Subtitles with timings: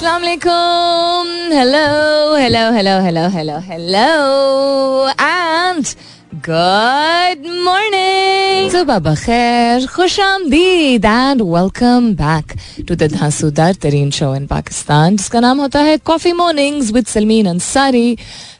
[0.00, 1.26] Assalamu alaikum.
[1.52, 5.94] Hello, hello, hello, hello, hello, hello, and
[6.42, 8.70] good morning.
[8.72, 12.52] सुबह खैर खुश आमदीद and welcome back
[12.88, 17.46] to the धांसूदार तरीन show in Pakistan जिसका नाम होता है coffee mornings with Salmeen
[17.48, 18.08] Ansari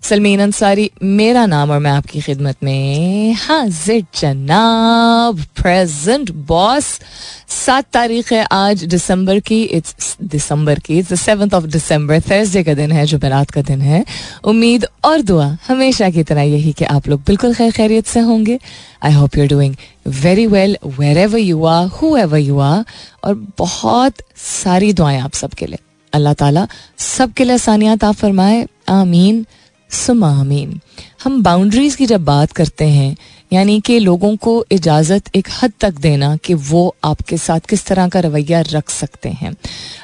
[0.03, 6.85] Salmeen Ansari, मेरा नाम और मैं आपकी खिदमत में हाजिर, जनाब प्रेजेंट बॉस
[7.47, 12.73] सात तारीख है आज दिसंबर की इट्स दिसंबर की it's seventh of December Thursday का
[12.73, 14.03] दिन है जुमेरात का दिन है।
[14.43, 18.59] उम्मीद और दुआ हमेशा की तरह यही कि आप लोग बिल्कुल खैर खैरियत से होंगे।
[19.03, 19.75] I hope you doing
[20.07, 20.77] very well
[21.17, 21.87] wherever you are
[22.17, 22.83] whoever you are
[23.23, 25.79] और बहुत सारी दुआएँ आप सबके लिए।
[26.13, 29.45] अल्लाह ताला सबके लिए आसानियात आप फरमाए। आमीन।
[29.91, 30.79] सुमा आमीन।
[31.23, 33.15] हम बाउंड्रीज की जब बात करते हैं
[33.51, 38.07] यानी कि लोगों को इजाज़त एक हद तक देना कि वो आपके साथ किस तरह
[38.09, 39.55] का रवैया रख सकते हैं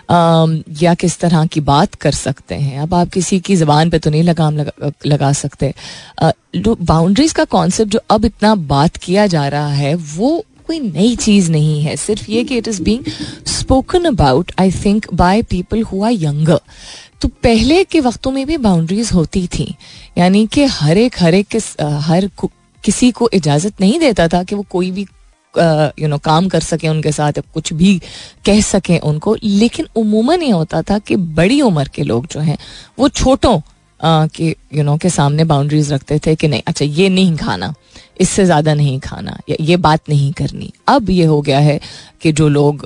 [0.09, 3.99] आम, या किस तरह की बात कर सकते हैं। अब आप किसी की ज़बान पे
[3.99, 5.73] तो नहीं लगाम लगा, लगा सकते।
[6.57, 11.51] बाउंड्रीज का कॉन्सेप्ट जो अब इतना बात किया जा रहा है वो कोई नई चीज़
[11.51, 13.05] नहीं है। सिर्फ़ ये कि it is being
[13.47, 16.59] spoken about I think by people who are younger
[17.21, 19.75] तो पहले के वक्तों में भी बाउंड्रीज होती थी।
[20.17, 21.55] यानी कि हर एक हर एक
[22.01, 22.29] हर
[22.83, 25.05] किसी को इजाज़त नहीं देता था कि वो कोई भी
[25.99, 27.97] यू नो काम कर सके उनके साथ कुछ भी
[28.45, 32.57] कह सके उनको। लेकिन उमूमन ये होता था कि बड़ी उम्र के लोग जो हैं,
[32.99, 33.59] वो छोटों
[33.99, 37.73] के यू नो के सामने बाउंड्रीज रखते थे कि नहीं अच्छा ये नहीं खाना।
[38.19, 41.79] इससे ज़्यादा नहीं खाना, ये बात नहीं करनी। अब ये हो गया है
[42.21, 42.85] कि जो लोग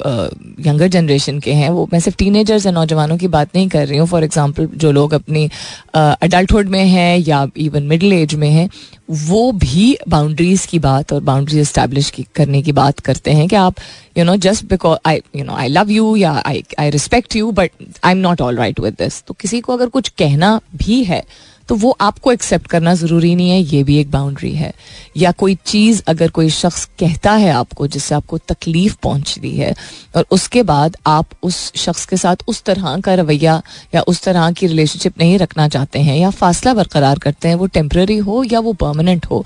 [0.67, 3.97] यंगर जनरेशन के हैं, वो, मैं सिर्फ़ टीनेजर्स या नौजवानों की बात नहीं कर रही
[3.97, 5.49] हूँ। फॉर एग्जांपल जो लोग अपनी
[5.95, 8.69] अडल्टहुड में हैं या इवन मिडिल एज में हैं,
[9.11, 13.75] वो भी बाउंड्रीज की बात और बाउंड्रीज इस्टेब्लिश करने की बात करते हैं कि आप
[14.17, 17.51] you know just because I you know I love you या I I respect you
[17.51, 17.71] but
[18.03, 21.23] I am not all right with this तो किसी को अगर कुछ कहना भी है
[21.71, 24.73] तो वो आपको एक्सेप्ट करना ज़रूरी नहीं है, ये भी एक बाउंड्री है।
[25.17, 29.73] या कोई चीज़ अगर कोई शख्स कहता है आपको, जिससे आपको तकलीफ़ पहुँचती है,
[30.15, 33.61] और उसके बाद आप उस शख्स के साथ उस तरह का रवैया
[33.95, 37.67] या उस तरह की रिलेशनशिप नहीं रखना चाहते हैं, या फासला बरकरार करते हैं, वो
[37.69, 39.43] टेम्प्रेरी हो या वो परमानेंट हो,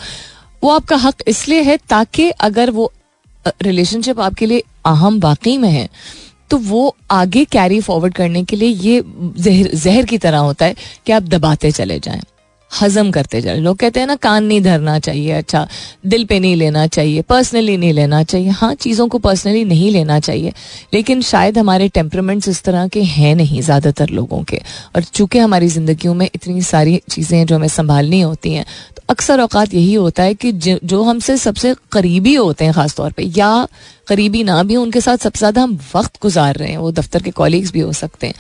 [0.64, 2.92] वो आपका हक इसलिए है ताकि अगर वो
[3.46, 5.90] रिलेशनशिप आपके लिए अहम वाकई में है
[6.50, 9.02] तो वो आगे कैरी फॉरवर्ड करने के लिए ये
[9.38, 10.76] जहर जहर की तरह होता है
[11.06, 12.22] कि आप दबाते चले जाएँ।
[12.76, 15.68] हजम करते जाए। लोग कहते हैं ना, कान नहीं धरना चाहिए अच्छा
[16.06, 20.20] दिल पे नहीं लेना चाहिए पर्सनली नहीं लेना चाहिए। हाँ चीज़ों को पर्सनली नहीं लेना
[20.22, 20.54] चाहिए,
[20.94, 24.62] लेकिन शायद हमारे टेम्परमेंट्स इस तरह के हैं नहीं ज़्यादातर लोगों के।
[24.96, 28.66] और चूँकि हमारी ज़िंदगी में इतनी सारी चीज़ें जो हमें संभालनी होती हैं
[28.96, 33.38] तो अक्सर अवकात यही होता है कि जो हमसे सबसे करीबी होते हैं ख़ासतौर पर
[33.38, 33.68] या
[34.08, 37.32] करीबी ना भी उनके साथ सबसे ज़्यादा हम वक्त गुजार रहे हैं। वो दफ्तर के
[37.34, 38.34] कॉलीग्स भी हो सकते हैं।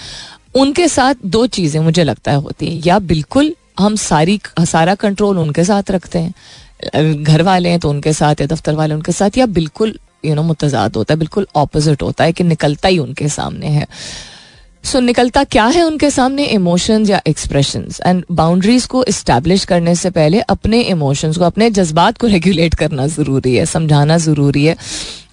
[0.55, 5.39] उनके साथ दो चीज़ें मुझे लगता है होती हैं, या बिल्कुल हम सारी सारा कंट्रोल
[5.39, 9.37] उनके साथ रखते हैं। घर वाले हैं तो उनके साथ या दफ्तर वाले उनके साथ
[9.37, 13.29] या बिल्कुल यू नो मुतजाद होता है बिल्कुल ऑपोजिट होता है कि निकलता ही उनके
[13.29, 13.85] सामने है।
[14.83, 16.43] सो so, निकलता क्या है उनके सामने?
[16.45, 22.17] इमोशंस या एक्सप्रेशंस एंड बाउंड्रीज को इस्टेब्लिश करने से पहले अपने इमोशंस को अपने जज्बात
[22.17, 24.75] को रेगुलेट करना ज़रूरी है समझाना ज़रूरी है।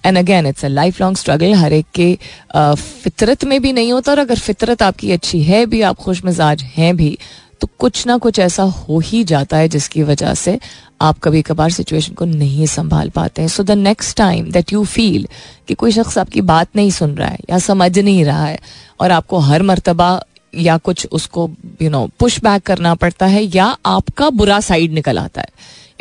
[0.05, 0.67] And again it's a
[1.01, 2.17] lifelong struggle हर एक के
[2.55, 6.63] फितरत में भी नहीं होता और अगर फितरत आपकी अच्छी है भी आप खुश मिजाज
[6.77, 7.17] हैं भी
[7.63, 10.57] तो कुछ ना कुछ ऐसा हो ही जाता है जिसकी वजह से
[11.01, 14.83] आप कभी कभार सिचुएशन को नहीं संभाल पाते हैं। So the next time that you
[14.85, 15.27] feel
[15.67, 18.59] कि कोई शख्स आपकी बात नहीं सुन रहा है या समझ नहीं रहा है
[18.99, 20.09] और आपको हर मरतबा
[20.53, 21.49] या कुछ उसको
[21.81, 25.47] यू नो पुश बैक करना पड़ता है या आपका बुरा साइड निकल आता है।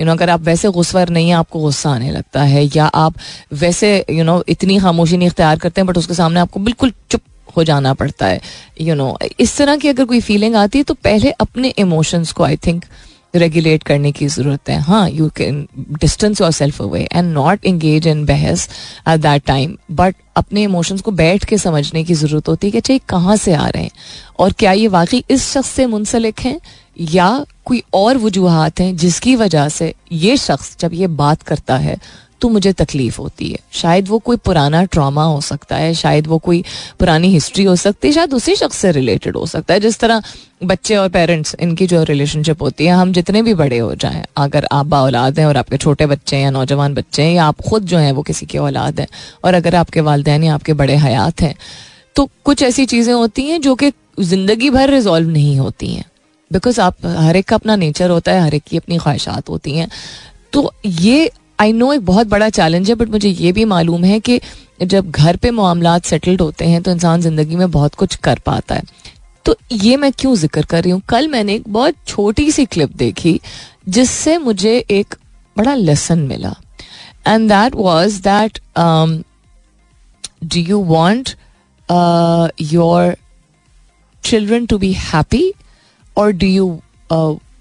[0.00, 3.14] यू नो अगर आप वैसे गुस्वर नहीं है, आपको गुस्सा आने लगता है या आप
[3.52, 7.20] वैसे यू नो इतनी खामोशी नहीं इख्तियार करते हैं बट उसके सामने आपको बिल्कुल चुप
[7.56, 8.40] हो जाना पड़ता है
[8.80, 12.44] यू नो इस तरह की अगर कोई फीलिंग आती है तो पहले अपने इमोशंस को
[12.44, 12.84] आई थिंक
[13.34, 14.78] रेगुलेट करने की ज़रूरत है.
[14.80, 15.66] हाँ you can
[16.00, 18.68] distance yourself away and not engage in बहस
[19.08, 22.78] एट दैट टाइम बट अपने इमोशंस को बैठ के समझने की ज़रूरत होती है कि
[22.78, 23.90] अच्छा ये कहाँ से आ रहे हैं?
[24.38, 26.58] और क्या ये वाकई इस शख्स से मुंसलिक हैं?
[27.00, 31.96] या कोई और वजूहत हैं जिसकी वजह से ये शख्स जब ये बात करता है
[32.42, 36.38] तो मुझे तकलीफ़ होती है। शायद वो कोई पुराना ट्रामा हो सकता है, शायद वो
[36.40, 36.62] कोई
[37.00, 40.22] पुरानी हिस्ट्री हो सकती है, शायद उसी शख्स से रिलेटेड हो सकता है। जिस तरह
[40.64, 44.66] बच्चे और पेरेंट्स इनकी जो रिलेशनशिप होती है, हम जितने भी बड़े हो जाएँ, अगर
[44.72, 47.60] आप बा औलाद हैं और आपके छोटे बच्चे हैं या नौजवान बच्चे हैं, या आप
[47.60, 49.06] खुद जो हैं वो किसी के औलाद हैं,
[49.44, 51.54] और अगर आपके वालदेन या आपके बड़े हयात हैं
[52.16, 53.90] तो कुछ ऐसी चीज़ें होती हैं जो कि
[54.20, 56.04] ज़िंदगी भर रिजॉल्व नहीं होती हैं।
[56.50, 59.76] बिकॉज़ आप, हर एक का अपना नेचर होता है, हर एक की अपनी ख्वाहिशात होती
[59.76, 59.88] हैं।
[60.52, 64.18] तो ये आई नो एक बहुत बड़ा चैलेंज है बट मुझे ये भी मालूम है
[64.20, 64.40] कि
[64.82, 68.74] जब घर पे मामला सेटल्ड होते हैं तो इंसान ज़िंदगी में बहुत कुछ कर पाता
[68.74, 68.82] है।
[69.44, 71.00] तो ये मैं क्यों ज़िक्र कर रही हूँ?
[71.08, 73.40] कल मैंने एक बहुत छोटी सी क्लिप देखी,
[73.88, 75.14] जिससे मुझे एक
[75.56, 76.54] बड़ा लेसन मिला।
[77.26, 78.58] And that was that
[80.44, 81.34] do you want
[82.62, 83.16] your
[84.24, 85.52] children to be happy
[86.16, 86.66] और do you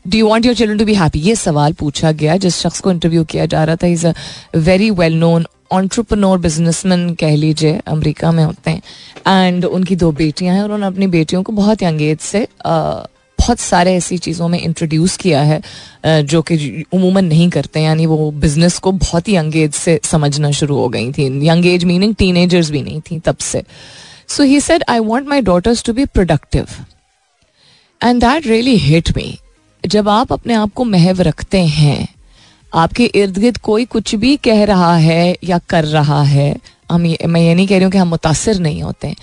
[0.05, 2.91] do you want your children to be happy ये सवाल पूछा गया, जिस शख्स को
[2.91, 4.13] इंटरव्यू किया जा रहा था is a
[4.57, 8.81] very well known entrepreneur businessman कह लीजिए, अमेरिका में होते हैं।
[9.27, 13.93] एंड उनकी दो बेटियाँ हैं उन्होंने अपनी बेटियों को बहुत यंग एज से बहुत सारे
[13.95, 15.61] ऐसी चीज़ों में इंट्रोड्यूस किया है
[16.05, 20.51] जो कि उमूमन नहीं करते यानी वो बिज़नेस को बहुत ही यंग एज से समझना
[20.51, 23.63] शुरू हो गई थी। Young age meaning teenagers भी नहीं थी तब से।
[24.27, 26.67] So he said I want my daughters to be productive
[28.01, 29.37] and that really hit me
[29.83, 32.07] जब आप अपने आप को महव रखते हैं,
[32.73, 36.55] आपके इर्द गिर्द कोई कुछ भी कह रहा है या कर रहा है,
[36.91, 39.15] हम ये, मैं ये नहीं कह रही हूँ कि हम मुतासर नहीं होते हैं,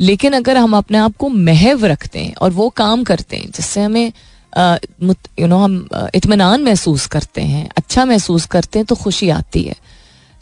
[0.00, 3.82] लेकिन अगर हम अपने आप को महव रखते हैं और वो काम करते हैं, जिससे
[3.82, 4.12] हमें
[5.38, 9.74] यू नो हम इतमान महसूस करते हैं अच्छा महसूस करते हैं तो खुशी आती है।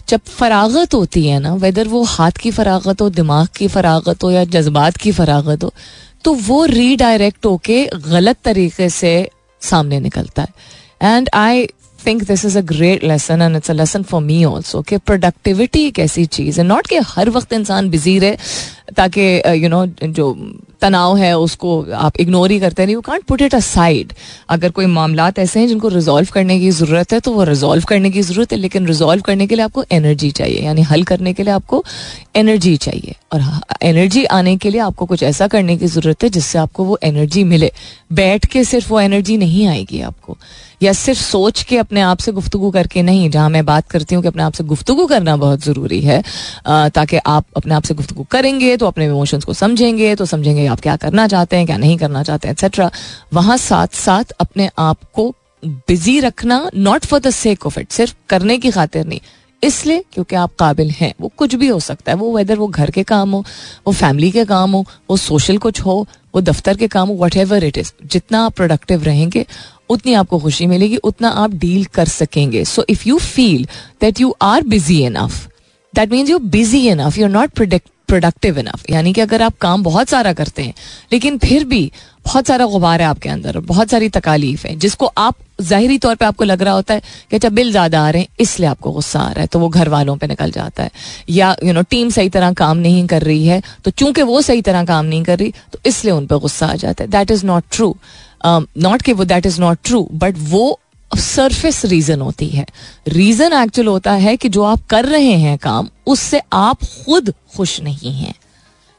[0.08, 4.30] जब फरागत होती है ना वेदर वो हाथ की फरागत हो, दिमाग की फरागत हो
[4.30, 5.72] या जज्बात की फरागत हो
[6.24, 9.12] तो वो रीडायरेक्ट होके गलत तरीके से
[9.64, 10.52] सामने निकलता है.
[11.02, 11.66] And I
[12.06, 15.86] think this is a great lesson and it's a lesson for me also कि प्रोडक्टिविटी
[15.86, 16.66] एक ऐसी चीज़ है.
[16.66, 18.36] नॉट कि हर वक्त इंसान बिज़ी रहे
[18.96, 20.32] ताकि यू नो जो
[20.80, 24.12] तनाव है, उसको आप इग्नोर ही करते नहीं you can't put it aside
[24.48, 28.10] अगर कोई मामला ऐसे हैं जिनको रिजॉल्व करने की ज़रूरत है तो वो रिजॉल्व करने
[28.10, 31.42] की ज़रूरत है, लेकिन रिजॉल्व करने के लिए आपको एनर्जी चाहिए, यानी हल करने के
[31.42, 31.84] लिए आपको
[32.36, 33.14] एनर्जी चाहिए.
[33.32, 33.42] और
[33.82, 37.44] एनर्जी आने के लिए आपको कुछ ऐसा करने की ज़रूरत है जिससे आपको वो एनर्जी
[37.44, 37.72] मिले.
[38.12, 40.36] बैठ के सिर्फ़ वो एनर्जी नहीं आएगी आपको.
[40.82, 44.22] या सिर्फ़ सोच के अपने आप से गुफ्तु करके नहीं, जहाँ मैं बात करती हूँ
[44.22, 46.22] कि अपने आप से गुफ्तु करना बहुत ज़रूरी है
[46.66, 50.80] ताकि आप अपने आप से गुफ्तु करेंगे तो अपने इमोशंस को समझेंगे तो समझेंगे आप
[50.80, 52.90] क्या करना चाहते हैं, क्या नहीं करना चाहते हैं एक्सेट्रा
[53.32, 55.32] वहाँ साथ साथ अपने आप को
[55.62, 59.20] बिज़ी रखना not for the sake of it सिर्फ़ करने की खातिर नहीं,
[59.62, 62.90] इसलिए क्योंकि आप काबिल हैं, वो कुछ भी हो सकता है, वो वेदर वो घर
[62.90, 63.44] के काम हो,
[63.86, 67.36] वो फैमिली के काम हो, वो सोशल कुछ हो, वो दफ्तर के काम हो वट
[67.36, 69.44] एवर इट इज़ जितना आप प्रोडक्टिव रहेंगे
[69.90, 72.64] उतनी आपको खुशी मिलेगी, उतना आप डील कर सकेंगे.
[72.64, 73.66] So if you feel
[74.00, 75.48] that you are busy enough
[75.94, 79.56] that means you busy enough you are not product productive enough यानी कि अगर आप
[79.60, 80.74] काम बहुत सारा करते हैं,
[81.12, 81.90] लेकिन फिर भी
[82.24, 86.24] बहुत सारा गुबार है आपके अंदर, बहुत सारी तकालीफ है, जिसको आप ज़ाहरी तौर पे
[86.24, 87.00] आपको लग रहा होता है
[87.30, 89.68] कि अच्छा बिल ज़्यादा आ रहे हैं, इसलिए आपको गुस्सा आ रहा है तो वो
[89.68, 90.90] घर वालों पे निकल जाता है.
[91.30, 94.62] या यू नो टीम सही तरह काम नहीं कर रही है तो चूँकि वो सही
[94.62, 97.10] तरह काम नहीं कर रही तो इसलिए उन पर गुस्सा आ जाता है.
[97.10, 97.94] That is not true
[98.46, 100.78] not कि वो that is not true but वो
[101.10, 102.66] सरफेस रीजन होती है।
[103.08, 107.80] रीजन एक्चुअल होता है कि जो आप कर रहे हैं काम उससे आप खुद खुश
[107.82, 108.34] नहीं हैं।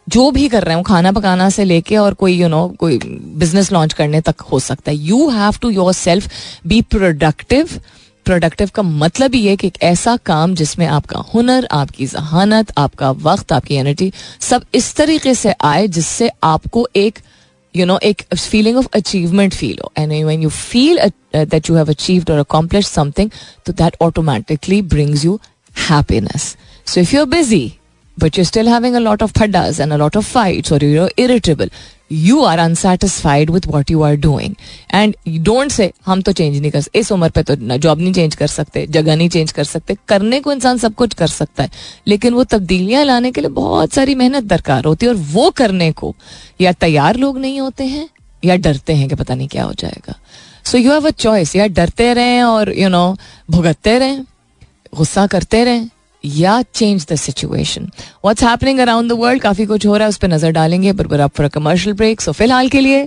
[0.07, 2.77] जो भी कर रहे हो खाना पकाना से लेके और कोई यू you नो know,
[2.77, 2.97] कोई
[3.35, 6.29] बिज़नेस लॉन्च करने तक हो सकता है। You have to yourself
[6.67, 7.79] be productive
[8.25, 13.51] productive का मतलब ये कि एक ऐसा काम जिसमें आपका हुनर आपकी जहानत आपका वक्त
[13.53, 14.11] आपकी एनर्जी
[14.41, 17.19] सब इस तरीके से आए जिससे आपको एक
[17.75, 20.99] यू नो एक फीलिंग ऑफ़ अचीवमेंट फील हो and when you feel
[21.35, 23.29] that you have achieved और अकॉम्प्लिश समथिंग
[23.65, 25.39] तो that automatically brings you
[25.89, 26.55] happiness
[26.93, 27.71] so if you are busy
[28.17, 31.09] but you're still having a lot of paddas and a lot of fights or you're
[31.17, 31.71] irritable
[32.11, 34.55] you are unsatisfied with what you are doing
[34.93, 37.99] and you don't say, हम तो change नहीं कर सकते इस उम्र पे तो job
[37.99, 41.27] नहीं चेंज कर सकते, जगह नहीं चेंज कर सकते। करने को इंसान सब कुछ कर
[41.27, 41.71] सकता है।
[42.07, 45.91] लेकिन वो तब्दीलियाँ लाने के लिए बहुत सारी मेहनत दरकार होती है और वो करने
[45.91, 46.13] को
[46.61, 48.07] या तैयार लोग नहीं होते हैं
[48.45, 50.15] या डरते हैं कि पता नहीं क्या हो जाएगा।
[50.65, 53.17] So you have a choice या डरते रहें और यू नो
[53.51, 54.23] भुगतते रहें,
[54.95, 55.89] गुस्सा करते रहें।
[56.25, 57.83] या change the situation
[58.25, 61.21] what's happening around the world काफ़ी कुछ हो रहा है उस पर नज़र डालेंगे। पर
[61.21, 63.03] आप फॉर कमर्शियल ब्रेक सो फ़िलहाल के लिए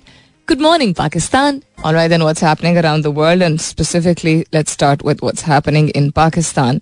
[0.48, 5.02] good morning Pakistan All right, then what's happening around the world, and specifically, let's start
[5.08, 6.80] with what's happening in Pakistan.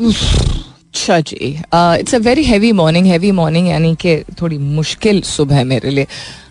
[0.00, 5.64] अच्छा जी it's a very heavy morning heavy morning यानी कि थोड़ी मुश्किल सुबह है
[5.64, 6.06] मेरे लिए।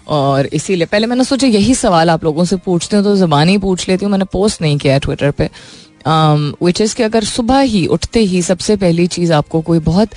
[0.08, 3.58] और इसीलिए पहले मैंने सोचा यही सवाल आप लोगों से पूछते हैं तो जबान ही
[3.58, 5.50] पूछ लेती हूँ। मैंने पोस्ट नहीं किया ट्विटर पे।
[6.08, 10.10] विच um, इज़ कि अगर सुबह ही उठते ही सबसे पहली चीज़ आपको कोई बहुत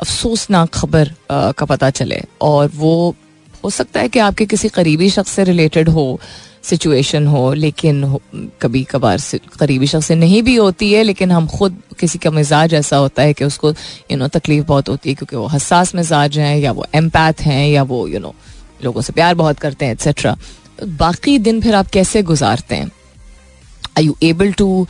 [0.00, 3.14] अफसोसनाक खबर uh, का पता चले और वो
[3.64, 6.20] हो सकता है कि आपके किसी करीबी शख्स से रिलेटेड हो
[6.62, 8.20] सिचुएशन हो लेकिन हो,
[8.62, 9.20] कभी कभार
[9.58, 13.22] करीबी शख्स से नहीं भी होती है लेकिन हम खुद किसी का मिजाज ऐसा होता
[13.22, 13.70] है कि उसको
[14.10, 17.68] यू नो तकलीफ़ बहुत होती है क्योंकि वो हसास मिजाज हैं या वो एम्पैथ हैं
[17.68, 18.34] या वो यू नो
[18.84, 20.36] लोगों से प्यार बहुत करते हैं एक्सेट्रा
[20.84, 22.90] बाकी दिन फिर आप कैसे गुजारते हैं?
[23.98, 24.86] I you able to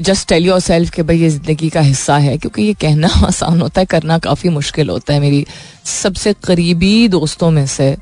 [0.00, 3.80] just tell yourself कि भाई ये ज़िंदगी का हिस्सा है, क्योंकि ये कहना आसान होता
[3.80, 5.44] है, करना काफ़ी मुश्किल होता है मेरी
[5.84, 7.96] सबसे करीबी दोस्तों में से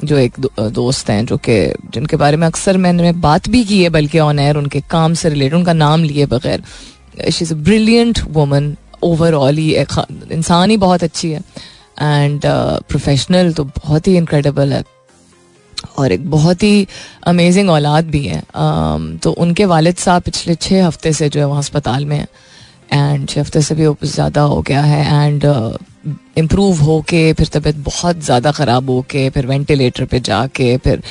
[0.00, 0.38] जो एक
[0.70, 1.56] दोस्त हैं, जो कि,
[1.94, 5.28] जिनके बारे में अक्सर मैंने बात भी की है, बल्कि ऑन एयर उनके काम से
[5.28, 6.62] रिलेटेड उनका नाम लिए बगैर
[7.30, 11.40] she is a brilliant woman overall ही इंसान ही बहुत अच्छी है
[12.00, 12.40] एंड
[12.88, 14.82] प्रोफेशनल तो बहुत ही इनक्रेडिबल है।
[15.98, 16.86] और एक बहुत ही
[17.26, 21.46] अमेजिंग औलाद भी है। Um, तो उनके वालिद साहब पिछले छः हफ़्ते से जो है
[21.46, 22.28] वहाँ अस्पताल में हैं।
[22.92, 25.44] एंड छः हफ़्ते से भी ज़्यादा हो गया है। एंड
[26.38, 31.02] इम्प्रूव हो के फिर तबीयत बहुत ज़्यादा ख़राब हो के फिर वेंटिलेटर पे जाके फिर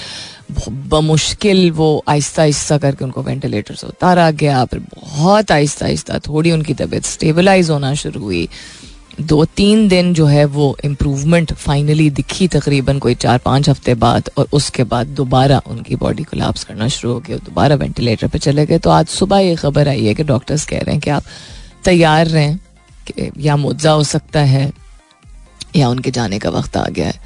[0.92, 6.52] बमुश्किल वो आहिस्ता आहिस्ता करके उनको वेंटिलेटर से उतारा गया। फिर बहुत आहिस्ता आहिस्ता थोड़ी
[6.52, 8.48] उनकी तबीयत स्टेबलाइज होना शुरू हुई।
[9.22, 14.30] दो तीन दिन जो है वो इम्प्रूवमेंट फाइनली दिखी तकरीबन कोई चार पाँच हफ़्ते बाद
[14.38, 18.40] और उसके बाद दोबारा उनकी बॉडी को लाप्स करना शुरू हो गया दोबारा वेंटिलेटर पे
[18.40, 21.10] चले गए। तो आज सुबह ये खबर आई है कि डॉक्टर्स कह रहे हैं कि
[21.10, 21.24] आप
[21.86, 22.58] तैयार रहें
[23.08, 24.72] कि या मुआवजा हो सकता है
[25.76, 27.20] या उनके जाने का वक्त आ गया है।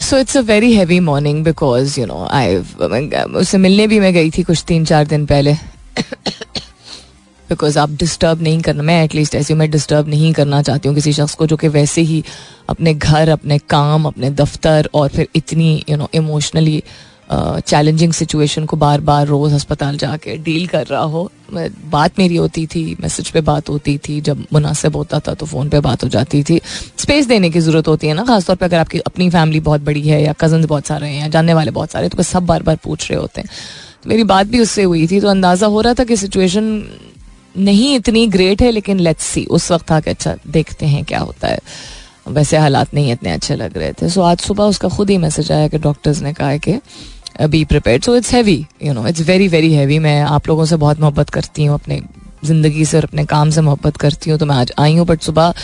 [0.00, 4.30] So it's a very heavy morning because you know I उससे मिलने भी मैं गई
[4.30, 5.56] थी कुछ तीन चार दिन पहले।
[7.52, 11.12] बिकॉज़ आप डिस्टर्ब नहीं करना, मैं एटलीस्ट ऐसे मैं डिस्टर्ब नहीं करना चाहती हूँ किसी
[11.12, 12.22] शख्स को जो कि वैसे ही
[12.70, 16.82] अपने घर, अपने काम, अपने दफ्तर और फिर इतनी you know emotionally
[17.32, 21.30] challenging situation को बार बार रोज़ अस्पताल जाके डील कर रहा हो।
[21.90, 25.68] बात मेरी होती थी मैसेज पे बात होती थी, जब मुनासिब होता था तो फ़ोन
[25.68, 26.60] पे बात हो जाती थी।
[26.98, 30.02] स्पेस देने की ज़रूरत होती है ना, खासतौर पर अगर आपकी अपनी फैमिली बहुत बड़ी
[30.02, 32.76] है या कज़न बहुत सारे हैं या जानने वाले बहुत सारे तो सब बार बार
[32.84, 33.48] पूछ रहे होते हैं।
[34.02, 36.70] तो मेरी बात भी उससे हुई थी तो अंदाज़ा हो रहा था कि सिचुएशन
[37.56, 41.18] नहीं इतनी ग्रेट है, लेकिन लेट्स सी उस वक्त था कि अच्छा देखते हैं क्या
[41.20, 41.58] होता है।
[42.28, 45.52] वैसे हालात नहीं इतने अच्छे लग रहे थे। सो आज सुबह उसका खुद ही मैसेज
[45.52, 46.78] आया कि डॉक्टर्स ने कहा कि
[47.42, 50.76] be prepare so it's heavy you know it's very very heavy मैं आप लोगों से
[50.76, 52.00] बहुत मोहब्बत करती हूँ, अपने
[52.44, 55.20] ज़िंदगी से और अपने काम से मोहब्बत करती हूँ तो मैं आज आई हूँ। बट
[55.22, 55.54] सुबह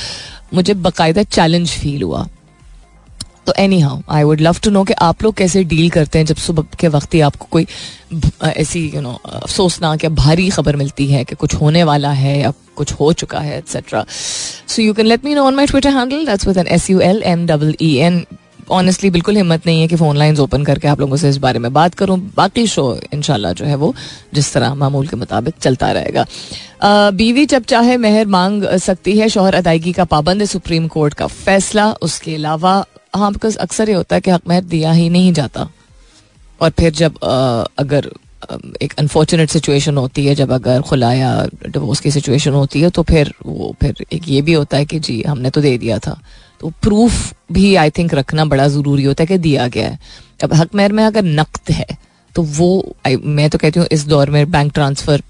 [0.55, 2.27] मुझे बाकायदा चैलेंज फील हुआ।
[3.49, 6.37] तो anyhow I would love to know कि आप लोग कैसे डील करते हैं जब
[6.37, 7.67] सुबह के वक्त ही आपको कोई
[8.45, 12.53] ऐसी यू नो अफसोसनाक या भारी खबर मिलती है कि कुछ होने वाला है या
[12.77, 16.27] कुछ हो चुका है etcetera so you can let me know on my Twitter handle
[16.27, 18.25] that's with N S U L M double E N
[18.71, 21.59] honestly बिल्कुल हिम्मत नहीं है कि फ़ोन लाइंस ओपन करके आप लोगों से इस बारे
[21.59, 23.95] में बात करूँ। बाकी शो इनशाला जो है वो
[24.35, 26.27] जिस तरह मामूल के मुताबिक चलता रहेगा।
[27.11, 31.27] बीवी जब चाहे मेहर मांग सकती है, शोहर अदायगी का पाबंद है सुप्रीम कोर्ट का
[31.27, 32.85] फैसला। उसके अलावा
[33.15, 35.69] हाँ बिकॉज़ अक्सर ये होता है कि हक मेहर दिया ही नहीं जाता।
[36.61, 37.19] और फिर जब
[37.79, 38.11] अगर
[38.83, 41.31] एक अनफॉर्चुनेट सिचुएशन होती है, जब अगर खुला या
[41.67, 44.99] डिवोर्स की सिचुएशन होती है तो फिर वो, फिर एक ये भी होता है कि
[45.01, 46.21] जी, हमने तो दे दिया था।
[46.61, 49.99] तो प्रूफ भी आई थिंक रखना बड़ा ज़रूरी होता है कि दिया गया है।
[50.45, 51.87] अब हक मेहर में अगर नकद है
[52.35, 55.23] तो वो मैं तो कहती हूँ, इस दौर में बैंक ट्रांसफ़र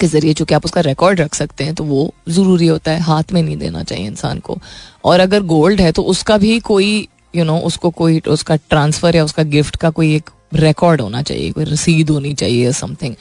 [0.00, 3.32] के ज़रिए चूँकि आप उसका रिकॉर्ड रख सकते हैं तो वो ज़रूरी होता है हाथ
[3.32, 4.58] में नहीं देना चाहिए इंसान को।
[5.04, 9.24] और अगर गोल्ड है तो उसका भी कोई यू नो उसको कोई उसका ट्रांसफ़र या
[9.24, 13.14] उसका गिफ्ट का कोई एक रिकॉर्ड होना चाहिए कोई रसीद होनी चाहिए समथिंग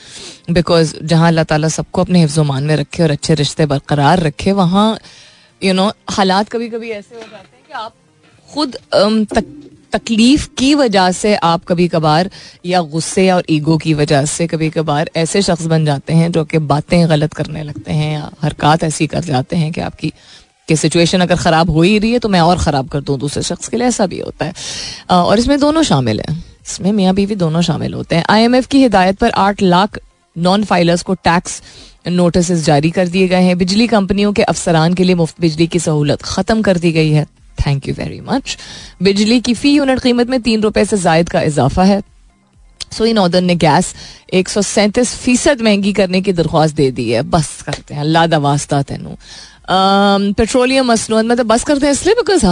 [0.49, 4.87] बिकॉज़ जहाँ अल्लाह ताला सबको अपने हिफ्जमान में रखे और अच्छे रिश्ते बरकरार रखे वहाँ
[5.61, 7.93] यू नो हालात कभी कभी ऐसे हो जाते हैं कि आप
[8.49, 8.77] खुद
[9.33, 9.45] तक,
[9.93, 12.29] तकलीफ़ की वजह से आप कभी कभार
[12.65, 16.43] या गुस्से और ईगो की वजह से कभी कभार ऐसे शख्स बन जाते हैं जो
[16.45, 20.11] कि बातें गलत करने लगते हैं या हरकत ऐसी कर जाते हैं कि आपकी,
[20.69, 23.43] कि सिचुएशन अगर ख़राब हो ही रही है तो मैं और ख़राब कर दूँ दूसरे
[23.43, 24.53] शख्स के लिए, ऐसा भी होता है।
[25.11, 29.17] और इसमें दोनों शामिल हैं। इसमें मियाँ बीवी दोनों शामिल होते हैं। आईएमएफ की हिदायत
[29.17, 29.99] पर आठ लाख
[30.35, 31.61] नॉन फाइलर्स को टैक्स
[32.09, 35.79] नोटिस जारी कर दिए गए हैं। बिजली कंपनियों के अफसरान के लिए मुफ़्त बिजली की
[35.79, 37.25] सहूलत खत्म कर दी गई है।
[37.65, 38.57] थैंक यू वेरी मच
[39.01, 42.01] बिजली की फ़ी यूनिट कीमत में तीन रुपए से जायद का इजाफा है।
[42.91, 43.93] सो इन ऑर्डर ने गैस
[44.33, 48.27] एक सौ सैंतीस फ़ीसद महँगी करने की दरख्वास्त दे दी है। बस करते हैं। अल्लाह
[48.27, 49.15] दवास्ता तेनू।
[49.69, 52.45] पेट्रोलियम मसनूत मतलब बस करते हैं इसलिए because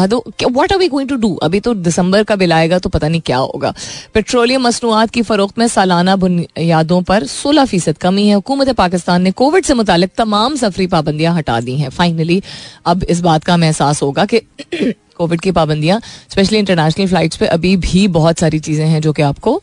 [0.52, 3.22] what are we going to do अभी तो दिसंबर का बिल आएगा तो पता नहीं
[3.22, 3.74] क्या होगा।
[4.14, 9.32] पेट्रोलियम मसनूआत की फरोख्त में सालाना बुनियादों पर सोलह फ़ीसद कमी है। हुकूमत पाकिस्तान ने
[9.34, 12.42] कोविड से मुतालिक तमाम सफरी पाबंदियाँ हटा दी हैं। फाइनली
[12.86, 14.42] अब इस बात का हमें एहसास होगा कि
[15.18, 19.22] कोविड की पाबंदियाँ स्पेशली इंटरनेशनल फ्लाइट्स पे, अभी भी बहुत सारी चीज़ें हैं जो कि
[19.24, 19.62] आपको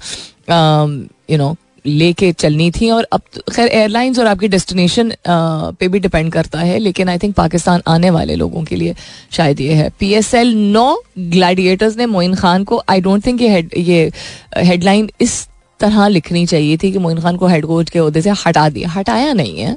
[1.30, 1.54] यू नो
[1.84, 6.60] लेके चलनी थी और अब तो खैर एयरलाइंस और आपकी डेस्टिनेशन पे भी डिपेंड करता
[6.60, 8.94] है, लेकिन आई थिंक पाकिस्तान आने वाले लोगों के लिए
[9.30, 13.42] शायद ये है। पी एस एल नो ग्लैडिएटर्स ने मोइन खान को आई डोंट थिंक
[13.42, 14.10] ये ये
[14.56, 15.46] हेडलाइन इस
[15.80, 18.88] तरह लिखनी चाहिए थी कि मोइन खान को हेड कोच के अहदे से हटा दिया।
[18.90, 19.76] हटाया नहीं है।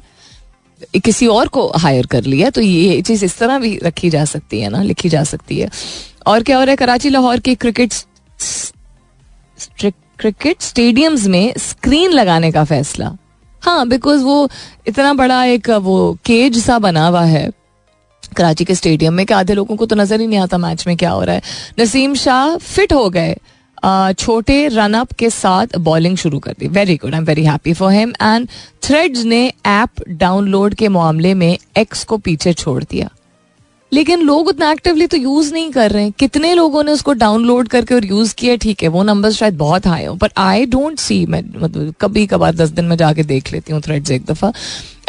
[0.96, 4.60] किसी और को हायर कर लिया तो ये चीज़ इस तरह भी रखी जा सकती
[4.60, 5.70] है ना, लिखी जा सकती है।
[6.28, 6.78] और क्या हो रहा है?
[6.78, 7.94] कराची, लाहौर की क्रिकेट
[10.20, 13.12] क्रिकेट स्टेडियम्स में स्क्रीन लगाने का फैसला।
[13.62, 14.50] हाँ बिकॉज़ वो
[14.88, 17.50] इतना बड़ा एक, वो केज सा बना हुआ है।
[18.36, 20.96] कराची के स्टेडियम में कि आधे लोगों को तो नज़र ही नहीं आता मैच में
[20.98, 21.42] क्या हो रहा है।
[21.80, 23.36] नसीम शाह फिट हो गए।
[24.14, 27.74] छोटे रन अप के साथ बॉलिंग शुरू कर दी। Very good I am very happy
[27.74, 28.48] for him and
[28.84, 33.10] Threads ने ऐप डाउनलोड के मामले में एक्स को पीछे छोड़ दिया।
[33.92, 37.68] लेकिन लोग उतना एक्टिवली तो यूज़ नहीं कर रहे हैं। कितने लोगों ने उसको डाउनलोड
[37.68, 38.56] करके और यूज़ किया?
[38.56, 42.26] ठीक है, वो नंबर शायद बहुत हाई हो पर आई डोंट सी मैं मतलब कभी
[42.28, 44.52] कभार दस दिन में जाके देख लेती हूँ थ्रेड्स एक दफ़ा।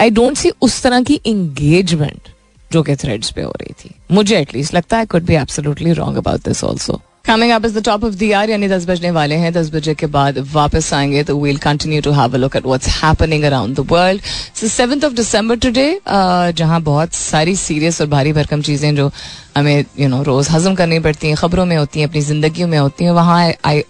[0.00, 2.28] आई डोंट सी उस तरह की इंगेजमेंट
[2.70, 6.16] जो कि थ्रेड्स पे हो रही थी। मुझे एटलीस्ट लगता है could be absolutely wrong
[6.16, 9.35] about this also coming up is the top of the hour यानी दस बजने वाले
[9.37, 12.66] हैं। दस बजे के बाद वापस आएँगे तो we'll continue to have a look at
[12.66, 14.23] what's happening around the world
[14.56, 19.11] so of December today जहाँ बहुत सारी सीरियस और भारी भरकम चीज़ें जो
[19.56, 22.78] हमें यू नो रोज हजम करनी पड़ती हैं, खबरों में होती हैं, अपनी ज़िंदगी में
[22.78, 23.82] होती हैं, वहाँ I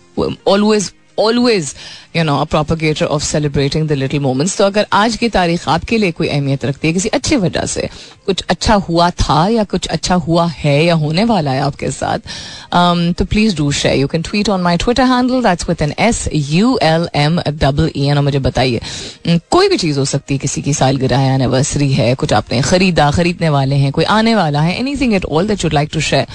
[0.49, 1.75] always always
[2.19, 6.13] you know propagator of celebrating the little moments तो अगर आज की तारीख आपके लिए
[6.13, 7.89] कोई अहमियत रखती है किसी अच्छी वजह से
[8.27, 12.19] कुछ अच्छा हुआ था या कुछ अच्छा हुआ है या होने वाला है आपके साथ
[12.19, 15.95] um, तो please do share you can tweet on my Twitter handle that's with N
[15.99, 20.35] S U L M double E N मुझे बताइए um, कोई भी चीज़ हो सकती
[20.35, 24.35] है किसी की सालगिरह है एनिवर्सरी है कुछ आपने खरीदा खरीदने वाले हैं कोई आने
[24.35, 26.27] वाला है anything at all that you'd like to share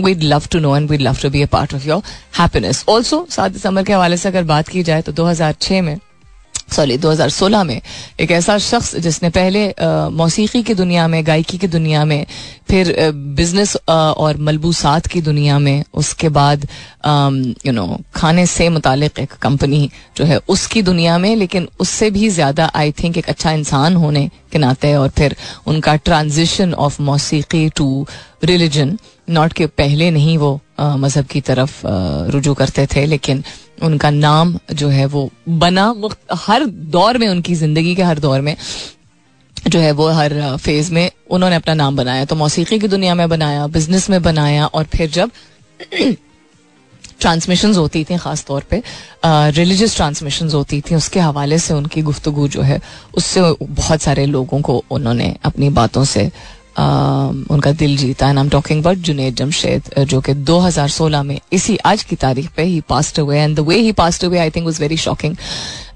[0.00, 2.02] we'd love to know and we'd love to be a part of your
[2.38, 5.98] happiness also सात दिसंबर के हवाले से अगर बात की जाए तो 2006 में
[6.72, 7.80] सॉरी 2016 में,
[8.20, 9.66] एक ऐसा शख्स जिसने पहले
[10.10, 12.24] मौसीकी की दुनिया में, गायकी की दुनिया में,
[12.68, 12.94] फिर
[13.36, 16.66] बिज़नेस और मलबूसात की दुनिया में, उसके बाद
[17.66, 22.28] यू नो खाने से मुतालिक एक कंपनी जो है उसकी दुनिया में, लेकिन उससे भी
[22.30, 25.36] ज़्यादा आई थिंक एक अच्छा इंसान होने के नाते और फिर
[25.66, 28.06] उनका ट्रांजिशन ऑफ़ मौसीकी टू
[28.44, 28.98] रिलीजन
[29.30, 31.80] नॉट के पहले नहीं वो मज़हब की तरफ़
[32.32, 33.44] रुजू करते थे, लेकिन
[33.82, 35.94] उनका नाम जो है वो बना
[36.38, 38.56] हर दौर में, उनकी ज़िंदगी के हर दौर में
[39.66, 43.28] जो है वो हर फ़ेज़ में उन्होंने अपना नाम बनाया। तो मौसीकी की दुनिया में
[43.28, 45.30] बनाया बिज़नेस में बनाया और फिर जब
[47.20, 48.82] ट्रांसमिशन होती थी, ख़ास तौर पे
[49.24, 52.80] रिलीजियस ट्रांसमिशन होती थी, उसके हवाले से उनकी गुफ्तगु जो है,
[53.14, 56.30] उससे बहुत सारे लोगों को उन्होंने अपनी बातों से
[56.78, 61.76] उनका दिल जीता and I am talking about Junaid Jamshed जो कि 2016 में इसी
[61.76, 64.64] आज की तारीख पे ही पास्ट हुए and the way he passed हुए I think
[64.66, 65.36] was very shocking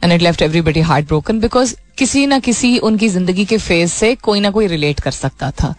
[0.04, 4.40] and it left everybody heartbroken because किसी ना किसी उनकी ज़िंदगी के फ़ेज़ से कोई
[4.40, 5.74] ना कोई रिलेट कर सकता था।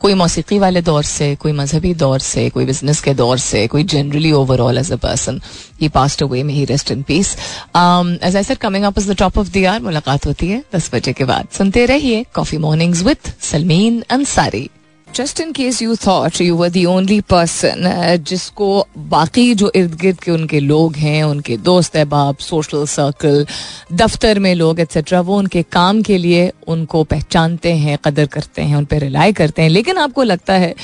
[0.00, 3.84] कोई मौसीकी वाले दौर से, कोई मजहबी दौर से, कोई बिज़नेस के दौर से, कोई
[3.84, 5.40] generally overall as a person
[5.80, 7.36] he passed away में ही rest in peace
[7.76, 10.90] as I sir coming up is the top of the hour मुलाकात होती है दस
[10.94, 14.68] बजे के बाद। सुनते रहिए coffee mornings with Salmeen Ansari
[15.14, 20.20] just in case you thought you were the only person जिसको बाकी जो इर्द गिर्द
[20.20, 23.46] के उनके लोग हैं उनके दोस्त अहबाब सोशल सर्कल
[23.92, 28.76] दफ्तर में लोग एक्सेट्रा वो उनके काम के लिए उनको पहचानते हैं कदर करते हैं
[28.76, 30.74] उन पर रिलाई करते हैं। लेकिन आपको लगता है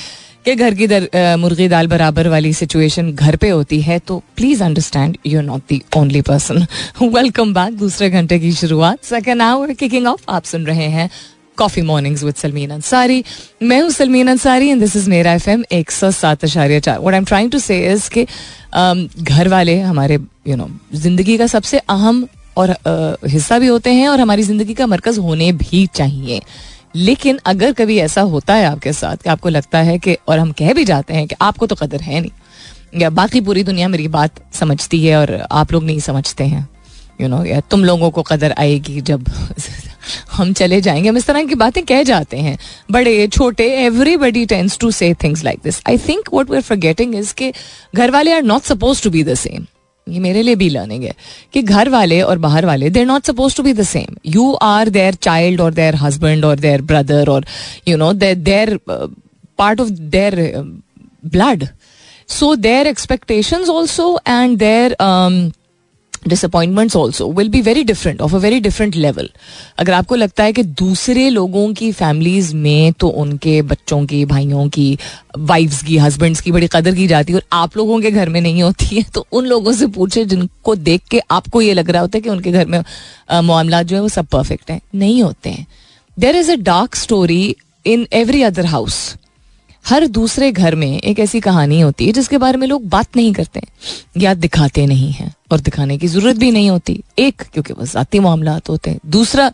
[0.45, 4.63] कि घर की दर, मुर्गी दाल बराबर वाली सिचुएशन घर पे होती है तो please
[4.63, 6.65] understand you not the only person
[7.01, 11.09] welcome back दूसरे घंटे की शुरुआत। सेकेंड आवर किकिंग ऑफ़ आप सुन रहे हैं
[11.57, 13.23] coffee mornings with Salmeen Ansari
[13.63, 16.99] मैं हूँ Salmeen Ansari and this is मेरा एफ़ एम एक सौ सात अशारिया चार।
[16.99, 18.25] What I am trying to say
[19.23, 22.75] घर वाले हमारे यू नो ज़िंदगी का सबसे अहम और
[23.27, 26.41] हिस्सा भी होते हैं और हमारी ज़िंदगी का मरकज होने भी चाहिए।
[26.95, 30.51] लेकिन अगर कभी ऐसा होता है आपके साथ कि आपको लगता है कि, और हम
[30.51, 32.31] कह भी जाते हैं कि आपको तो कदर है नहीं,
[33.01, 36.67] या बाकी पूरी दुनिया मेरी बात समझती है और आप लोग नहीं समझते हैं
[37.21, 39.25] यू नो या तुम लोगों को कदर आएगी जब
[40.31, 42.57] हम चले जाएँगे। हम इस तरह की बातें कह जाते हैं।
[42.91, 47.15] बड़े, छोटे everybody tends to say things like this I think what we are forgetting
[47.15, 47.53] is के
[47.95, 49.65] घर वाले are not suppose to be the same
[50.07, 51.13] ये मेरे लिए भी लर्निंग है
[51.53, 54.89] कि घर वाले और बाहर वाले they're not suppose to be the same you are
[54.89, 57.45] their child और देयर हस्बैंड और देयर ब्रदर और
[57.87, 60.35] you know they're part of their
[61.25, 61.67] blood
[62.29, 64.95] so their expectations also and their
[66.27, 69.29] disappointments also will be very different of a very different level
[69.79, 74.67] अगर आपको लगता है कि दूसरे लोगों की फैमिलीज़ में तो उनके बच्चों की, भाइयों
[74.69, 74.97] की
[75.37, 78.39] वाइफ्स की हस्बैंड्स की बड़ी कदर की जाती है और आप लोगों के घर में
[78.41, 82.01] नहीं होती है तो उन लोगों से पूछे जिनको देख के आपको ये लग रहा
[82.01, 82.79] होता है कि उनके घर में
[83.41, 85.67] मामला जो है वो सब परफेक्ट हैं। नहीं होते हैं।
[86.19, 89.15] There is a dark story in every other house
[89.85, 93.33] हर दूसरे घर में एक ऐसी कहानी होती है जिसके बारे में लोग बात नहीं
[93.33, 93.61] करते
[94.17, 98.19] या दिखाते नहीं हैं और दिखाने की ज़रूरत भी नहीं होती। एक क्योंकि वो ज़ाती
[98.19, 99.51] मामला होते हैं। दूसरा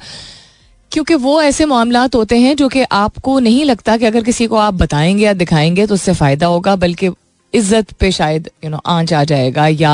[0.92, 4.56] क्योंकि वो ऐसे मामला होते हैं जो कि आपको नहीं लगता कि अगर किसी को
[4.58, 7.10] आप बताएँगे या दिखाएँगे तो उससे फ़ायदा होगा बल्कि
[7.54, 9.92] इज़्ज़त पे शायद यू नो आँच आ जाएगा या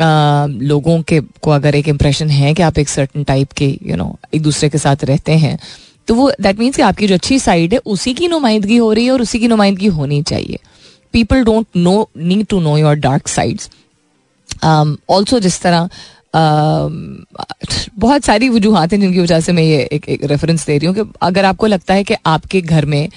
[0.00, 3.96] आ, लोगों के को अगर एक इम्प्रेशन है कि आप एक सर्टन टाइप के यू
[3.96, 5.58] नो एक दूसरे के साथ रहते हैं
[6.08, 9.04] तो वो दैट मीन्स कि आपकी जो अच्छी साइड है उसी की नुमाइंदगी हो रही
[9.04, 10.58] है और उसी की नुमाइंदगी होनी चाहिए।
[11.14, 13.70] People don't no need to know your dark sides
[15.10, 15.88] also जिस तरह
[16.34, 16.92] um,
[17.98, 20.94] बहुत सारी वजूहत हैं जिनकी वजह से मैं ये एक, एक रेफरेंस दे रही हूँ
[20.94, 23.08] कि अगर आपको लगता है कि आपके घर में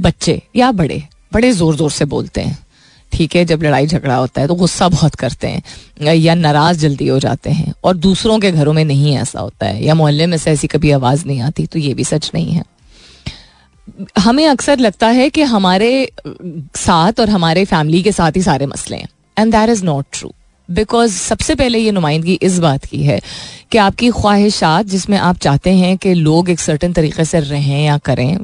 [0.00, 2.58] बच्चे या बड़े बड़े ज़ोर ज़ोर से बोलते हैं
[3.12, 5.62] ठीक है, जब लड़ाई झगड़ा होता है तो गुस्सा बहुत करते हैं,
[6.14, 9.84] या नाराज़ जल्दी हो जाते हैं, और दूसरों के घरों में नहीं ऐसा होता है,
[9.84, 12.64] या मोहल्ले में से ऐसी कभी आवाज़ नहीं आती तो ये भी सच नहीं है।
[14.18, 16.10] हमें अक्सर लगता है कि हमारे,
[16.76, 20.32] साथ और हमारे फैमिली के साथ ही सारे मसले हैं and that is not true
[20.68, 23.20] because सबसे पहले ये नुमाइंदगी इस बात की है
[23.72, 27.96] कि आपकी ख्वाहिशात जिसमें आप चाहते हैं कि लोग एक सर्टन तरीके से रहें या
[27.98, 28.36] करें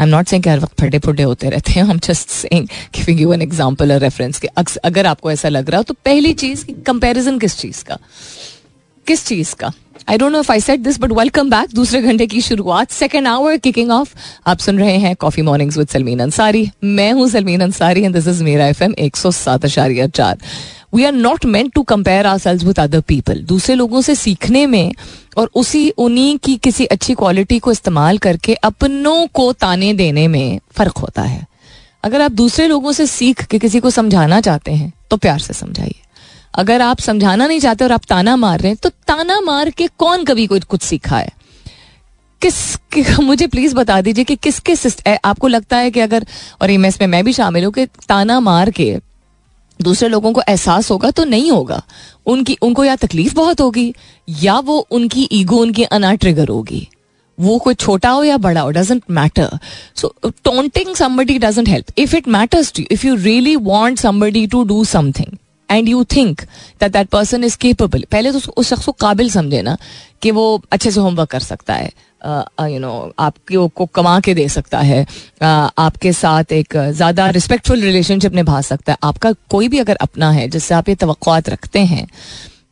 [0.00, 3.20] आई एम नॉट सेइंग हर वक्त फटे फुटे होते रहते हैं हम just saying giving
[3.20, 4.48] you an example और रेफरेंस के
[4.84, 7.98] अगर आपको ऐसा लग रहा हो तो पहली चीज़ कंपैरिजन किस चीज़ का?
[9.06, 9.72] किस चीज़ का?
[10.08, 13.26] I don't know if I said this but welcome back दूसरे घंटे की शुरुआत सेकेंड
[13.26, 14.14] आवर किकिंग ऑफ़
[14.46, 18.26] आप सुन रहे हैं coffee mornings with Salmeen Ansari मैं हूँ Salmeen Ansari and this
[18.26, 20.38] is मेरा एफ़ एम एक सौ सात अशारिया चार।
[20.94, 24.92] We are not meant to compare ourselves with other people दूसरे लोगों से सीखने में
[25.36, 30.60] और उसी उन्हीं की किसी अच्छी क्वालिटी को इस्तेमाल करके अपनों को ताने देने में
[30.72, 31.46] फ़र्क होता है।
[32.04, 35.52] अगर आप दूसरे लोगों से सीख के किसी को समझाना चाहते हैं तो प्यार से
[35.52, 35.94] समझाइए।
[36.54, 39.86] अगर आप समझाना नहीं चाहते और आप ताना मार रहे हैं तो ताना मार के
[39.98, 41.30] कौन कभी कोई कुछ सीखा है?
[42.42, 42.54] किस
[43.20, 44.74] मुझे प्लीज़ बता दीजिए कि किसके
[45.24, 46.26] आपको लगता है कि अगर
[46.62, 48.98] और ये में मैं भी शामिल हूँ कि ताना मार के
[49.84, 51.82] दूसरे लोगों को एहसास होगा तो नहीं होगा।
[52.26, 53.92] उनकी, उनको या तकलीफ़ बहुत होगी,
[54.28, 56.88] या वो उनकी ईगो, उनकी अना ट्रिगर होगी।
[57.38, 59.58] वो कोई छोटा हो या बड़ा हो doesn't matter
[59.96, 60.12] so
[60.44, 64.84] taunting somebody doesn't help if it matters to if you really want somebody to do
[64.84, 65.36] something
[65.68, 66.40] and you think
[66.80, 69.76] that that person is capable पहले तो उस शख्स को काबिल समझे ना
[70.24, 71.92] कि वो अच्छे से होमवर्क कर सकता है।
[72.64, 75.04] यू नो आपके को कमा के दे सकता है।
[75.42, 80.48] आपके साथ एक ज़्यादा रिस्पेक्टफुल रिलेशनशिप निभा सकता है। आपका कोई भी अगर अपना है,
[80.48, 81.16] जिससे आप ये तो
[81.48, 82.06] रखते हैं।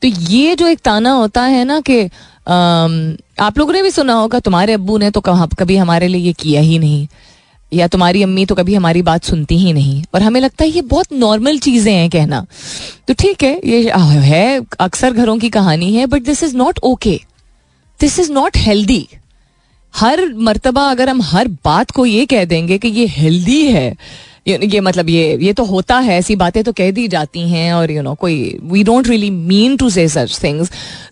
[0.02, 2.04] तो ये जो एक ताना होता है ना कि
[2.46, 6.60] आप लोगों ने भी सुना होगा, तुम्हारे अबू ने तो कभी हमारे लिए ये किया
[6.60, 7.06] ही नहीं।
[7.72, 10.82] या तुम्हारी अम्मी तो कभी हमारी बात सुनती ही नहीं। और हमें लगता है ये
[10.84, 12.44] बहुत नॉर्मल चीज़ें हैं कहना।
[13.08, 13.90] तो ठीक है, ये
[14.22, 17.20] है अक्सर घरों की कहानी है but this is not okay
[18.02, 19.06] this is not healthy
[19.94, 23.96] हर मर्तबा अगर हम हर बात को ये कह देंगे कि ये हेल्दी है,
[24.48, 27.90] ये मतलब ये ये तो होता है, ऐसी बातें तो कह दी जाती हैं और
[27.90, 30.70] यू नो कोई we don't really mean to say such things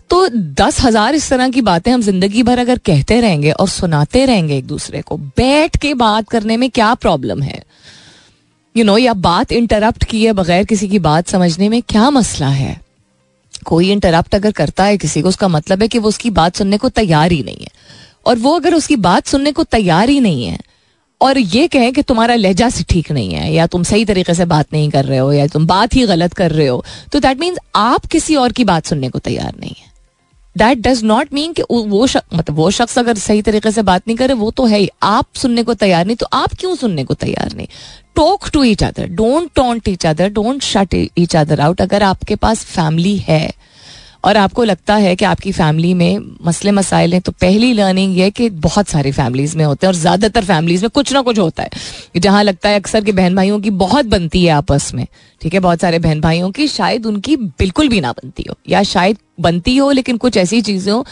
[0.09, 0.27] तो
[0.59, 4.57] दस हज़ार इस तरह की बातें हम ज़िंदगी भर अगर कहते रहेंगे और सुनाते रहेंगे
[4.57, 7.63] एक दूसरे को, बैठ के बात करने में क्या प्रॉब्लम है?
[8.75, 12.79] यू नो या बात इंटरप्ट किए बगैर किसी की बात समझने में क्या मसला है?
[13.65, 16.77] कोई इंटरप्ट अगर करता है किसी को, उसका मतलब है कि वो उसकी बात सुनने
[16.77, 17.69] को तैयार ही नहीं है।
[18.25, 20.59] और वो अगर उसकी बात सुनने को तैयार ही नहीं है,
[21.21, 24.45] और ये कहें कि तुम्हारा लहजा से ठीक नहीं है, या तुम सही तरीके से
[24.47, 27.39] बात नहीं कर रहे हो, या तुम बात ही गलत कर रहे हो तो दैट
[27.39, 29.90] मीन्स आप किसी और की बात सुनने को तैयार नहीं है।
[30.55, 34.07] दैट डज नॉट मीन कि वो शक, मतलब वो शख्स अगर सही तरीके से बात
[34.07, 37.03] नहीं करे वो तो है ही। आप सुनने को तैयार नहीं तो आप क्यों सुनने
[37.03, 37.67] को तैयार नहीं?
[38.15, 42.35] Talk to each other don't taunt each other don't shut each other out अगर आपके
[42.35, 43.51] पास फैमिली है
[44.23, 48.29] और आपको लगता है कि आपकी फैमिली में मसले मसाइल हैं तो पहली लर्निंग ये
[48.31, 51.63] कि बहुत सारी फैमिलीज़ में होते हैं और ज़्यादातर फैमिलीज़ में कुछ ना कुछ होता
[51.63, 55.05] है। जहाँ लगता है अक्सर कि बहन भाइयों की बहुत बनती है आपस में,
[55.41, 55.59] ठीक है?
[55.59, 59.75] बहुत सारे बहन भाइयों की शायद उनकी बिल्कुल भी ना बनती हो, या शायद बनती
[59.77, 61.05] हो, लेकिन कुछ ऐसी चीज़ें हो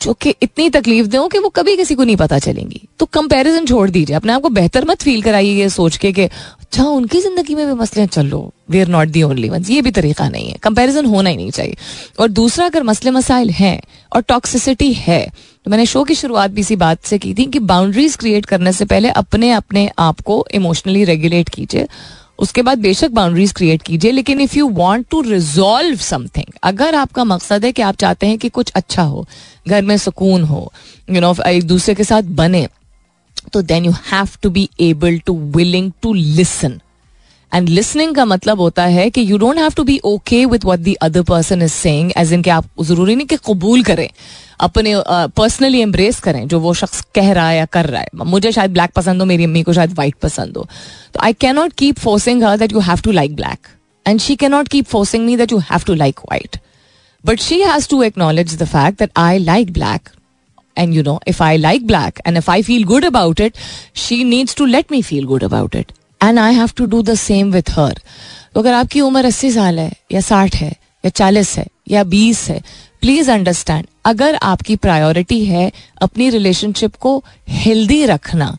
[0.00, 3.66] जो कि इतनी तकलीफ़ दे कि वो कभी किसी को नहीं पता चलेंगी। तो कंपैरिजन
[3.66, 7.20] छोड़ दीजिए। अपने आप को बेहतर मत फील कराइए ये सोच के कि अच्छा उनकी
[7.20, 8.32] ज़िंदगी में भी मसले चल
[8.70, 11.50] we are not the only one ये भी तरीका नहीं है। कंपैरिजन होना ही नहीं
[11.50, 11.76] चाहिए।
[12.20, 13.80] और दूसरा, अगर मसले मसाइल हैं
[14.12, 15.26] और टॉक्सिसिटी है
[15.66, 18.72] तो मैंने शो की शुरुआत भी इसी बात से की थी कि बाउंड्रीज क्रिएट करने
[18.72, 21.86] से पहले अपने अपने आप को इमोशनली रेगुलेट कीजिए।
[22.40, 27.24] उसके बाद बेशक बाउंड्रीज क्रिएट कीजिए, लेकिन if you want to resolve something अगर आपका
[27.24, 29.26] मकसद है कि आप चाहते हैं कि कुछ अच्छा हो,
[29.68, 30.72] घर में सुकून हो
[31.10, 32.66] यू नो एक दूसरे के साथ बने
[33.52, 36.80] तो then you have to be able to willing to listen
[37.54, 40.80] and listening का मतलब होता है कि you don't have to be okay with what
[40.80, 44.08] the other person is saying as in कि आप ज़रूरी नहीं कि कबूल करें
[44.60, 44.94] अपने
[45.36, 48.52] पर्सनली uh, एम्ब्रेस करें जो वो शख्स कह रहा है या कर रहा है। मुझे
[48.52, 50.66] शायद ब्लैक पसंद हो मेरी अम्मी को शायद वाइट पसंद हो।
[51.14, 53.68] तो I can not keep forcing her that you have to like black
[54.06, 56.56] and she can not keep forcing me that you have to like white
[57.24, 60.08] but she has to acknowledge the fact that I like black
[60.76, 63.56] and you know if i like black and if i feel good about it
[64.02, 65.90] she needs to let me feel good about it.
[66.20, 68.00] And I have to do the same with her
[68.54, 70.70] तो अगर आपकी उम्र अस्सी साल है, या साठ है,
[71.04, 72.60] या चालीस है, या बीस है
[73.00, 75.70] प्लीज़ अंडरस्टैंड अगर आपकी प्रायोरिटी है
[76.02, 78.56] अपनी रिलेशनशिप को हेल्दी रखना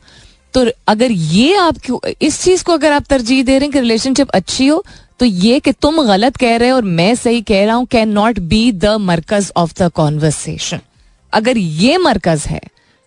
[0.53, 3.79] तो अगर ये आप क्यों, इस चीज़ को अगर आप तरजीह दे रहे हैं कि
[3.79, 4.83] रिलेशनशिप अच्छी हो
[5.19, 8.09] तो ये कि तुम गलत कह रहे हो और मैं सही कह रहा हूँ कैन
[8.09, 10.79] नॉट बी द मरकज ऑफ़ द कॉन्वर्सेशन
[11.33, 12.61] अगर ये मरकज है,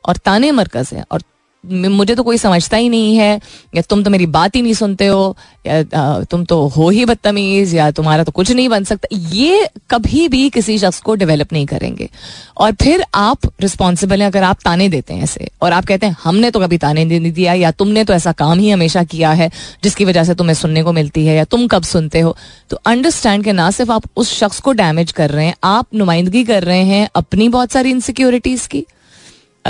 [0.05, 1.23] और ताने मरकज है, और
[1.65, 3.41] मुझे तो कोई समझता ही नहीं है।
[3.75, 7.75] या तुम तो मेरी बात ही नहीं सुनते हो, या तुम तो हो ही बदतमीज,
[7.75, 11.67] या तुम्हारा तो कुछ नहीं बन सकता। ये कभी भी किसी शख्स को डेवलप नहीं
[11.67, 12.09] करेंगे।
[12.57, 16.17] और फिर आप रिस्पॉन्सिबल हैं, अगर आप ताने देते हैं ऐसे और आप कहते हैं,
[16.25, 19.51] हमने तो कभी ताने नहीं दिया, या तुमने तो ऐसा काम ही हमेशा किया है,
[19.85, 22.37] जिसकी वजह से तुम्हें सुनने को मिलती है, या तुम कब सुनते हो?
[22.71, 26.45] तो अंडरस्टैंड के ना सिर्फ़ आप उस शख्स को डैमेज कर रहे हैं, आप नुमाइंदगी
[26.45, 28.85] कर रहे हैं अपनी बहुत सारी इनसिक्योरिटीज की।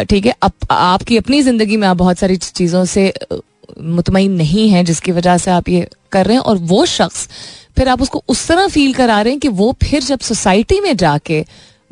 [0.03, 3.13] ठीक है अब आपकी अपनी ज़िंदगी में आप बहुत सारी चीज़ों से
[3.81, 7.29] मुतमिन नहीं है जिसकी वजह से आप ये कर रहे हैं और वो शख्स,
[7.77, 10.97] फिर आप उसको उस तरह फील करा रहे हैं कि वो फिर जब सोसाइटी में
[10.97, 11.45] जाके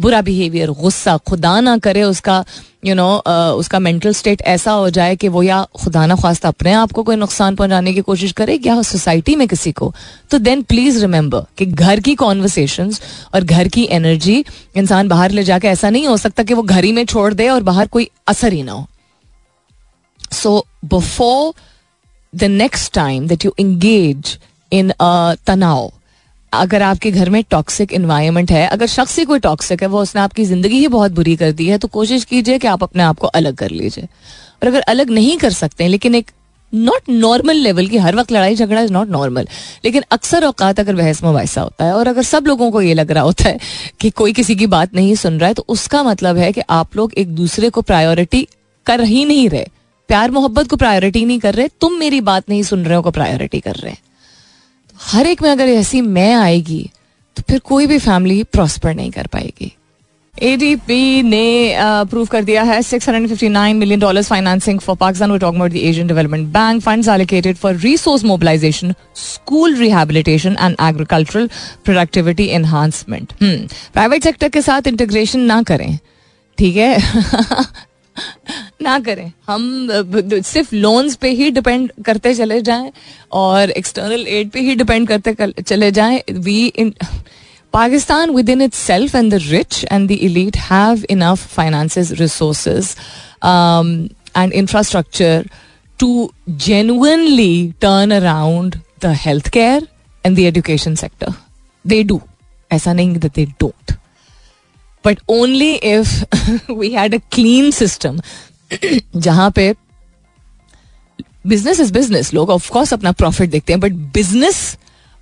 [0.03, 2.45] बुरा बिहेवियर गुस्सा, खुदा ना करे उसका
[2.85, 3.09] यू नो
[3.55, 7.03] उसका मेंटल स्टेट ऐसा हो जाए कि वो या खुदा ना खास्ता अपने आप को
[7.03, 9.93] कोई नुकसान पहुँचाने की कोशिश करे या सोसाइटी में किसी को।
[10.31, 12.93] तो देन प्लीज़ रिमेंबर कि घर की कॉन्वर्सेशन
[13.35, 14.45] और घर की एनर्जी
[14.77, 17.49] इंसान बाहर ले जाके ऐसा नहीं हो सकता कि वो घर ही में छोड़ दे
[17.49, 18.87] और बाहर कोई असर ही ना हो।
[20.33, 21.53] So before
[22.35, 24.38] the next time that you engage
[24.73, 24.93] in
[25.47, 25.91] तनाव
[26.53, 30.21] अगर आपके घर में टॉक्सिक इन्वायरमेंट है, अगर शख्स ही कोई टॉक्सिक है, वो उसने
[30.21, 33.19] आपकी ज़िंदगी ही बहुत बुरी कर दी है तो कोशिश कीजिए कि आप अपने आप
[33.19, 36.31] को अलग कर लीजिए। और अगर अलग नहीं कर सकते, लेकिन एक
[36.73, 39.49] नॉट नॉर्मल लेवल की हर वक्त लड़ाई झगड़ा इज़ नॉट नॉर्मल
[39.85, 43.11] लेकिन अक्सर औकात अगर बहस मुबासा होता है, और अगर सब लोगों को ये लग
[43.11, 43.59] रहा होता है
[44.01, 46.97] कि कोई किसी की बात नहीं सुन रहा है तो उसका मतलब है कि आप
[46.97, 48.47] लोग एक दूसरे को प्रायोरिटी
[48.87, 49.67] कर ही नहीं रहे।
[50.09, 53.11] प्यार मोहब्बत को प्रायोरिटी नहीं कर रहे, तुम मेरी बात नहीं सुन रहे हो को
[53.11, 53.99] प्रायोरिटी कर रहे हैं।
[55.00, 56.90] हर एक में अगर ऐसी मैं आएगी
[57.37, 59.72] तो फिर कोई भी फैमिली प्रॉस्पर नहीं कर पाएगी।
[60.35, 65.76] एडीपी ने अप्रूव कर दिया है 659 million dollars financing for Pakistan talk about the
[65.76, 71.48] Asian Development Bank funds allocated for resource mobilisation school rehabilitation and agricultural
[71.85, 75.98] productivity enhancement private sector के साथ इंटीग्रेशन ना करें।
[76.59, 76.98] ठीक है?
[78.83, 79.88] ना करें। हम
[80.45, 82.92] सिर्फ़ लोन्स पे ही डिपेंड करते चले जाएँ
[83.33, 86.95] और एक्सटर्नल एड पे ही डिपेंड करते चले जाएँ। We in
[87.75, 92.95] Pakistan within itself and the rich and the elite have enough finances resources
[93.45, 95.49] and infrastructure
[96.01, 96.31] to
[96.66, 99.87] genuinely turn around the health care
[100.25, 101.33] and the education sector
[101.85, 102.21] they do
[102.71, 103.92] ऐसा नहीं that they don't
[105.05, 108.21] but only if we had a clean system
[109.16, 109.74] जहाँ पे
[111.46, 114.61] business is business लोग of course अपना profit देखते हैं but business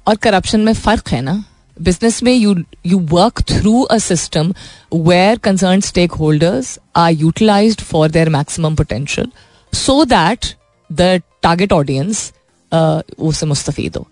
[0.07, 1.45] और corruption में फ़र्क है ना।
[1.77, 2.55] बिज़नेस में you
[2.87, 4.53] you work through a system
[4.95, 5.81] where concern
[6.13, 9.31] stakeholders are utilise for their maximum potential
[9.73, 10.47] so that
[10.91, 12.33] the target audience
[12.73, 14.07] उससे मुस्तफ़ हो।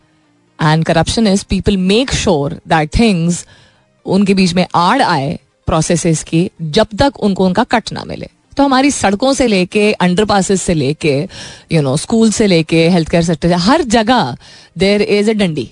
[0.58, 3.44] And corruption is people make sure that things
[4.06, 8.64] उनके बीच में आड़ आए प्रोसेस की जब तक उनको उनका कट ना मिले। तो
[8.64, 11.16] हमारी सड़कों से लेके अंडर से लेके
[11.72, 14.36] यू नो स्कूल से लेके हेल्थ केयर सेक्टर हर जगह
[14.78, 15.70] देर इज़ ए डंडी।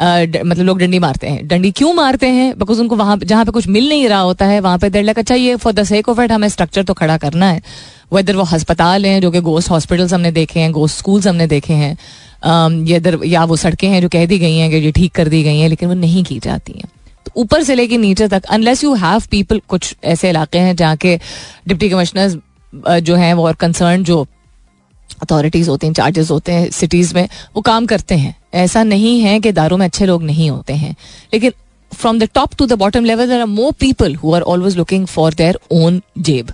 [0.00, 2.58] मतलब लोग डंडी मारते हैं। डंडी क्यों मारते हैं?
[2.58, 5.18] बिकॉज़ उनको वहाँ, जहाँ पे कुछ मिल नहीं रहा होता है, वहाँ पे देर लग
[5.18, 7.60] अच्छा ये for the sake of it हमें स्ट्रक्चर तो खड़ा करना है।
[8.12, 11.72] वेदर वो अस्पताल हैं, जो कि गोस्ट हॉस्पिटल्स हमने देखे हैं गोस्ट स्कूल्स हमने देखे
[11.74, 11.96] हैं
[12.86, 15.42] या या वो सड़कें हैं जो कह दी गई हैं कि ये ठीक कर दी
[15.42, 16.88] गई हैं, लेकिन वो नहीं की जाती हैं।
[17.36, 21.18] ऊपर से लेके नीचे तक अनलेस यू हैव पीपल कुछ ऐसे इलाके हैं जहाँ के
[21.68, 22.36] डिप्टी कमिश्नर्स
[22.74, 24.26] जो हैं, वो और कंसर्न जो
[25.22, 29.38] अथॉरिटीज होते हैं चार्जेस होते हैं सिटीज़ में, वो काम करते हैं। ऐसा नहीं है
[29.40, 30.94] कि दारों में अच्छे लोग नहीं होते हैं।
[31.32, 31.52] लेकिन
[31.92, 35.06] from the top to the bottom level there are more people who are always looking
[35.06, 36.52] for their own जेब।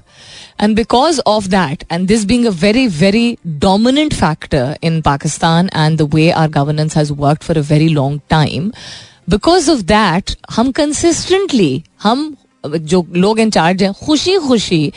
[0.61, 5.99] And because of that and this being a very very dominant factor in Pakistan and
[5.99, 8.71] the way our governance has work for a very long time
[9.29, 12.35] because of that हम consistently हम,
[12.67, 14.93] जो लोग in charge हैं खुशी खुशी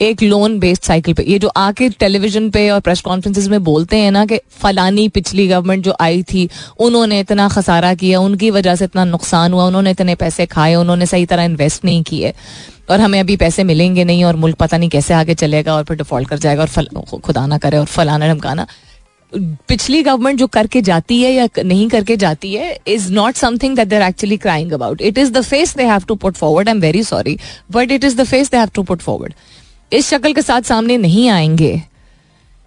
[0.00, 3.96] एक loan based cycle पे, ये जो आके टेलीविज़न पे और प्रेस कॉन्फ्रेंसिस में बोलते
[3.96, 8.74] हैं ना कि फलानी पिछली गवर्नमेंट जो आई थी, उन्होंने इतना खसारा किया, उनकी वजह
[8.76, 12.32] से इतना नुकसान हुआ, उन्होंने इतने पैसे खाए, उन्होंने सही तरह इन्वेस्ट नहीं किए।
[12.90, 15.96] और हमें अभी पैसे मिलेंगे नहीं और मुल्क पता नहीं कैसे आगे चलेगा और फिर
[15.96, 18.66] डिफ़ॉल्ट कर जाएगा और खुदा ना करे और फलाना ढमकाना।
[19.36, 23.88] पिछली गवर्नमेंट जो करके जाती है या नहीं करके जाती है is not something that
[23.88, 26.80] they're actually crying about it is the face they have to put forward I am
[26.80, 27.38] very sorry
[27.70, 29.34] but it is the face they have to put forward
[29.92, 31.82] इस शक्ल के साथ सामने नहीं आएँगे।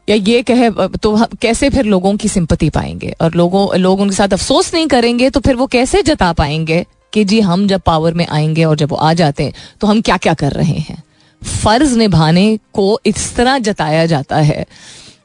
[0.10, 3.14] या ये कहे तो कैसे फिर लोगों की सिंपति पाएँगे?
[3.22, 7.24] और लोगों, लोग उनके साथ अफसोस नहीं करेंगे तो फिर वो कैसे जता पाएँगे कि
[7.24, 10.18] जी हम जब पावर में आएँगे और जब वो आ जाते हैं तो हम क्या
[10.18, 11.02] क्या कर रहे हैं?
[11.42, 14.66] फ़र्ज़ निभाने को इस तरह जताया जाता है।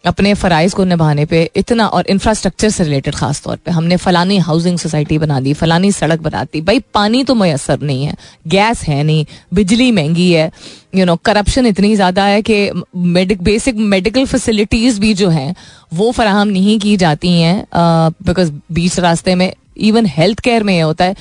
[0.06, 4.38] अपने फ़राइज़ को निभाने पे इतना और इंफ्रास्ट्रक्चर से रिलेटेड ख़ास तौर पे। हमने फ़लानी
[4.38, 8.14] हाउसिंग सोसाइटी बना दी, फ़लानी सड़क बना दी। भाई, पानी तो मैसर नहीं है
[8.48, 10.50] गैस है नहीं, बिजली महँगी है
[10.94, 15.54] यू नो करप्शन इतनी ज़्यादा है कि मेडिक बेसिक मेडिकल फैसिलिटीज़ भी जो हैं,
[15.94, 20.80] वो फराहम नहीं की जाती हैं बिकॉज़ बीच रास्ते में इवन हेल्थ केयर में ये
[20.80, 21.14] होता है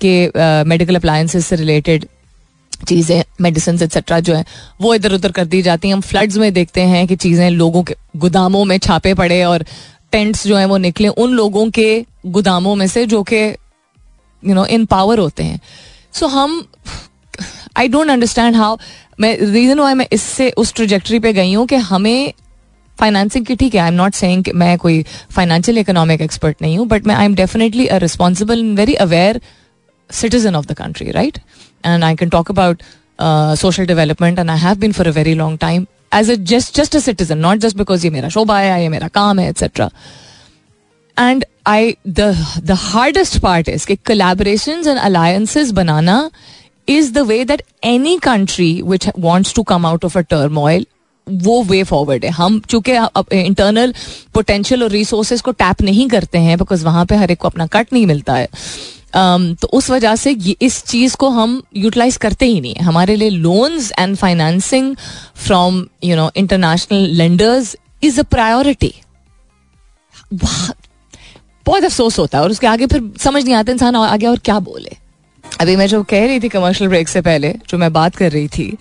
[0.00, 2.06] कि मेडिकल अप्लायंसेज से रिलेटेड
[2.88, 4.44] चीज़ें मेडिसिन एक्सेट्रा जो है,
[4.80, 7.82] वो इधर उधर कर दी जाती हैं हम फ्लड्स में देखते हैं कि चीज़ें लोगों
[7.82, 9.64] के, गोदामों में छापे पड़े और
[10.12, 13.42] टेंट्स जो हैं वो निकले उन लोगों के गोदामों में से जो कि
[14.42, 15.60] यू नो इन पावर होते हैं
[16.12, 16.66] सो हम
[17.76, 18.76] आई डोंट अंडरस्टैंड हाउ
[19.20, 22.32] मैं रीज़न वाई मैं इससे, उस ट्रोजेक्ट्री पे गई हूँ कि हमें
[22.98, 26.86] फाइनेंसिंग की, ठीक है आई एम नॉट सेइंग मैं कोई फाइनेंशियल इकोनॉमिक एक्सपर्ट नहीं हूँ
[26.86, 29.40] बट मैं I am definitely a responsible and very aware
[30.10, 31.38] citizen of the country right?
[31.84, 32.82] And I can talk about
[33.58, 36.96] social development and I have been for a very long time as a just just
[36.96, 39.90] a citizen not just because ये मेरा शोभा है ये मेरा काम है etcetera
[41.16, 46.30] and I the hardest part is कि collaboration and banana
[46.88, 50.22] is the way that any country which wants to come out of a
[50.58, 50.86] turmoil
[51.26, 52.92] वो वे फॉरवर्ड है हम चूँकि
[53.32, 53.94] इंटरनल
[54.34, 57.66] पोटेंशियल और रिसोर्सेज को टैप नहीं करते हैं बिकॉज़ वहाँ पर हर एक को अपना
[57.66, 58.48] कट नहीं मिलता है
[59.14, 63.30] तो उस वजह से इस चीज़ को हम यूटिलाइज करते ही नहीं है। हमारे लिए
[63.30, 64.94] loans and financing
[65.36, 68.94] from you know international lenders is a priority
[70.34, 74.58] बहुत अफसोस होता है। और उसके आगे फिर समझ नहीं आता इंसान आगे और क्या
[74.60, 74.96] बोले।
[75.60, 78.48] अभी मैं जो कह रही थी कमर्शियल ब्रेक से पहले, जो मैं बात कर रही
[78.48, 78.76] थी,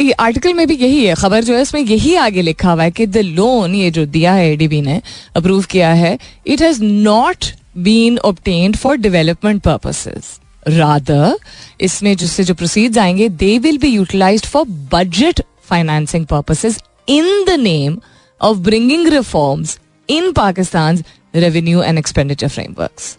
[0.00, 2.90] ये आर्टिकल में भी यही है। खबर जो है इसमें यही आगे लिखा हुआ है
[2.90, 5.00] कि द लोन ये जो दिया है एडीबी ने
[5.36, 7.44] अप्रूव किया है it has not
[7.76, 11.36] been obtained for development purposes rather
[11.80, 17.58] इसमें जिससे जो प्रोसीड आएँगे they will be utilise for budget financing purposes in the
[17.60, 18.00] name
[18.40, 21.02] of bringing reforms in Pakistan
[21.34, 23.16] revenue and expenditure frameworks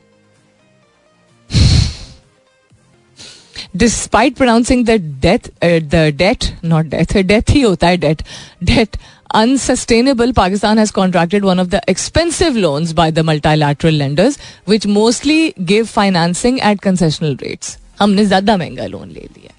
[3.75, 4.91] despite pronouncing the
[5.21, 8.21] death the debt not death death ही होता है debt
[8.63, 8.97] debt
[9.34, 15.52] unsustainable, Pakistan has contracted one of the expensive loans by the multilateral lenders, which mostly
[15.64, 17.76] give financing at concessional rates.
[17.98, 19.52] हमने ज्यादा महंगा loan ले लिया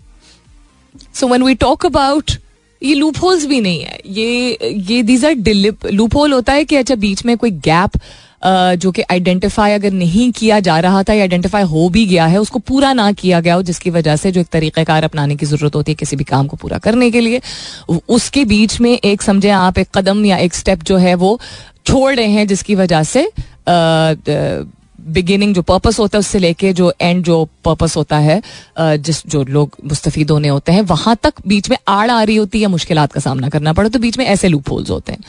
[1.16, 2.32] so when we talk about
[2.82, 4.58] ये loop holes भी नहीं है ये
[4.90, 5.36] ये दीज आर
[5.92, 8.00] लूप होल होता है कि अच्छा बीच में कोई गैप
[8.43, 12.39] जो कि आइडेंटिफाई अगर नहीं किया जा रहा था या आइडेंटिफाई हो भी गया है,
[12.39, 15.75] उसको पूरा ना किया गया हो, जिसकी वजह से जो एक तरीक़ाकार अपनाने की ज़रूरत
[15.75, 17.41] होती है किसी भी काम को पूरा करने के लिए,
[18.09, 21.39] उसके बीच में एक, समझे आप, एक कदम या एक स्टेप जो है वो
[21.87, 23.31] छोड़ रहे हैं, जिसकी वजह से
[25.09, 28.41] बिगिनिंग जो पर्पस होता है, उससे लेके जो एंड जो पर्पस होता है
[28.79, 32.61] जिस, जो लोग मुस्तफ़ होने होते हैं, वहाँ तक बीच में आड़ आ रही होती
[32.61, 35.21] है मुश्किल का सामना करना पड़े तो बीच में ऐसे लूप होल्स होते हैं।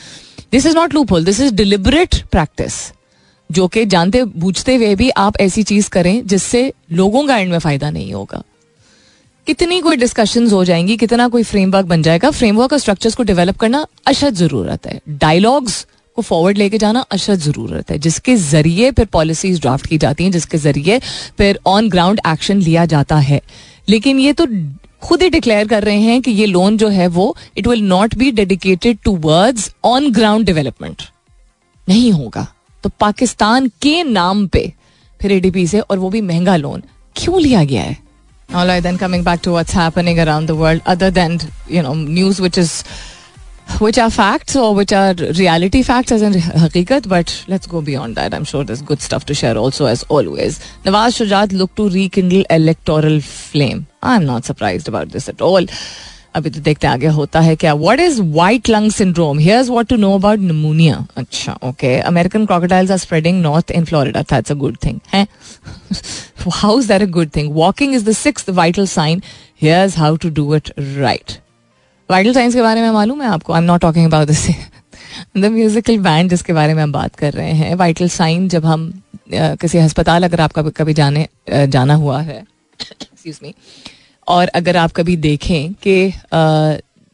[0.52, 2.74] This is not loophole this is deliberate practice
[3.50, 7.58] जो कि जानते, बूझते हुए भी आप ऐसी चीज़ करें जिससे लोगों का एंड में
[7.58, 8.42] फ़ायदा नहीं होगा।
[9.46, 13.56] कितनी कोई डिस्कशन हो जाएँगी, कितना कोई फ्रेमवर्क बन जाएगा। फ्रेमवर्क और स्ट्रक्चर्स को डेवलप
[13.56, 15.86] करना अशद ज़रूरत है। डायलॉग्स
[16.16, 20.32] को फॉरवर्ड लेके जाना अशद ज़रूरत है, जिसके ज़रिए फिर पॉलिसीज़ ड्राफ्ट की जाती हैं,
[20.32, 20.98] जिसके ज़रिए
[21.38, 23.40] फिर ऑन ग्राउंड एक्शन लिया जाता है।
[23.88, 24.46] लेकिन ये तो
[25.02, 28.14] खुद ही डिक्लेयर कर रहे हैं कि ये लोन जो है वो it will not
[28.14, 31.02] be dedicated towards on ground development
[31.88, 32.46] नहीं होगा।
[32.82, 34.72] तो पाकिस्तान के नाम पे
[35.22, 36.82] फिर एडीपी से और वो भी महँगा लोन
[37.16, 37.96] क्यों लिया गया है
[38.52, 41.38] All right, then coming back to what's happening around the world, other than
[41.68, 42.82] you know news which is
[43.78, 48.16] which are facts or which are reality facts as in hakikat, but let's go beyond
[48.16, 48.34] that.
[48.34, 50.58] I'm sure there's good stuff to share also as always.
[50.84, 53.86] Nawaz Shujat look to rekindle electoral flame.
[54.02, 55.64] I'm not surprised about this at all.
[56.34, 59.96] अभी तो देखते आगे होता है क्या। What is white lung syndrome here's what to
[59.96, 64.76] know about pneumonia अच्छा okay American crocodiles are spreading north in Florida that's a good
[64.84, 65.26] thing है?
[66.50, 69.22] How is that a good thing walking is the six vital sign
[69.62, 71.38] here's how to do it right
[72.10, 73.52] vital signs के बारे में मालूम है आपको?
[73.52, 74.46] I am not talking about this
[75.36, 78.92] the musical band जिसके बारे में हम बात कर रहे हैं वाइटल साइन जब हम
[79.32, 82.38] किसी अस्पताल अगर आपका कभी जाने जाना हुआ है
[82.80, 83.54] एक्सक्यूज मी
[84.30, 86.12] और अगर आप कभी देखें कि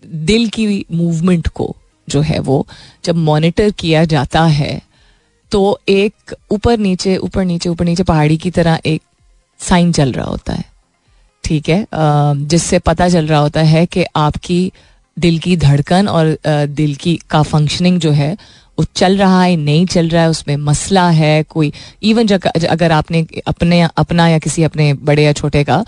[0.06, 1.76] दिल की मूवमेंट को
[2.08, 2.66] जो है वो
[3.04, 4.82] जब मॉनिटर किया जाता है
[5.50, 9.02] तो एक ऊपर नीचे ऊपर नीचे ऊपर नीचे पहाड़ी की तरह एक
[9.58, 10.64] साइन चल रहा होता है।
[11.44, 11.86] ठीक है?
[12.46, 14.72] जिससे पता चल रहा होता है कि आपकी
[15.18, 18.36] दिल की धड़कन और दिल की का फंक्शनिंग जो है
[18.78, 21.72] वो चल रहा है नहीं चल रहा है उसमें मसला है कोई
[22.02, 25.84] इवन अगर आपने अपने अपना या किसी अपने बड़े या छोटे का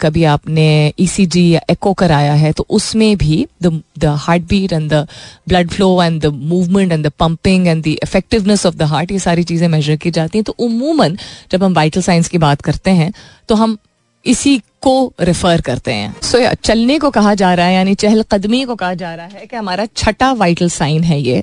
[0.00, 0.66] कभी आपने
[1.00, 4.04] ईसीजी e या एको कराया है तो उसमें भी the
[4.42, 5.06] heartbeat and the
[5.48, 9.18] blood flow and the movement and the pumping and the effectiveness of the heart ये
[9.18, 11.16] सारी चीज़ें मेजर की जाती हैं। तो उमूमन
[11.52, 13.12] जब हम वाइटल साइंस की बात करते हैं
[13.48, 13.76] तो हम
[14.24, 18.64] इसी को रेफर करते हैं। सो so, चलने को कहा जा रहा है यानी चहलकदमी
[18.64, 21.42] को कहा जा रहा है कि हमारा छठा वाइटल साइन है ये।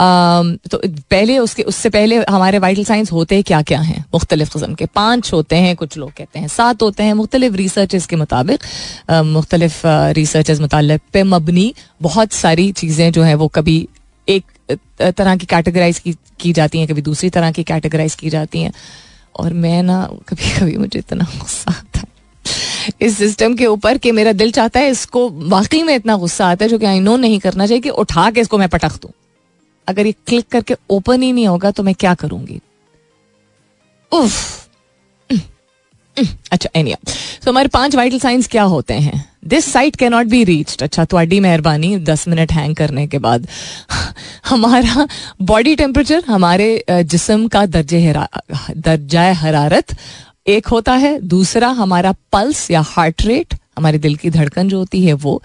[0.00, 0.78] तो
[1.10, 4.04] पहले उसके उससे पहले हमारे वाइटल साइंस होते क्या क्या हैं?
[4.14, 8.06] मुख्तलिफ़ कस्म के। पाँच होते हैं कुछ लोग कहते हैं। सात होते हैं मुख्तलिफ़ रिसर्च
[8.06, 8.64] के मुताबिक।
[9.10, 9.82] मुख्तलिफ़
[10.16, 11.72] रिसर्च मुतल पे मबनी
[12.02, 13.76] बहुत सारी चीज़ें जो हैं वो कभी
[14.28, 14.44] एक
[15.00, 18.72] तरह की कैटेगराइज की, की जाती हैं कभी दूसरी तरह की कैटेगराइज की जाती हैं।
[19.36, 22.06] और मैं ना कभी कभी मुझे इतना गुस्सा आता है।
[23.00, 26.64] इस सिस्टम के ऊपर कि मेरा दिल चाहता है इसको वाकई में इतना गुस्सा आता
[26.64, 29.10] है जो कि आई नो नहीं करना चाहिए कि उठा के इसको मैं पटक दूँ।
[29.90, 32.60] अगर ये क्लिक करके ओपन ही नहीं होगा तो मैं क्या करूँगी?
[34.12, 34.58] उफ।
[36.52, 36.96] अच्छा एनिया
[37.44, 39.24] तो हमारे पाँच वाइटल साइंस क्या होते हैं?
[39.44, 43.46] This site can not be reached अच्छा थोड़ी मेहरबानी, दस मिनट हैंग करने के बाद।
[44.46, 45.06] हमारा
[45.42, 49.96] बॉडी टेम्परेचर हमारे जिसम का दर्जे दर्जा हरारत,
[50.46, 55.04] एक होता है। दूसरा, हमारा पल्स या हार्ट रेट हमारे दिल की धड़कन जो होती
[55.04, 55.42] है वो।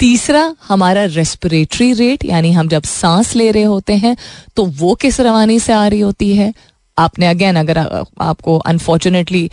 [0.00, 4.16] तीसरा हमारा रेस्पिरेटरी रेट यानी हम जब सांस ले रहे होते हैं
[4.56, 6.52] तो वो किस रवानी से आ रही होती है?
[6.98, 9.50] आपने अगेन अगर आपको अनफॉर्चुनेटली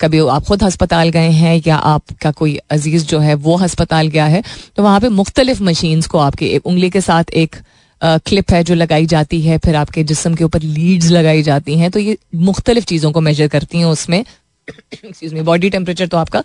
[0.00, 4.24] कभी आप खुद अस्पताल गए हैं या आपका कोई अज़ीज़ जो है, वो अस्पताल गया
[4.26, 4.42] है
[4.76, 7.56] तो वहाँ पे मुख्तलिफ़ मशीन्स को आपके एक उंगली के साथ एक
[8.02, 11.90] क्लिप है जो लगाई जाती है, फिर आपके जिसम के ऊपर लीड्स लगाई जाती हैं
[11.90, 14.24] तो ये मुख्तलिफ़ चीज़ों को मेजर करती हैं उसमें।
[14.68, 16.42] एक्सक्यूज मी बॉडी टेम्परेचर तो आपका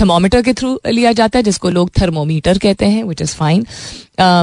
[0.00, 3.64] थर्मोमीटर के थ्रू लिया जाता है, जिसको लोग थर्मोमीटर कहते हैं विच इज़ फाइन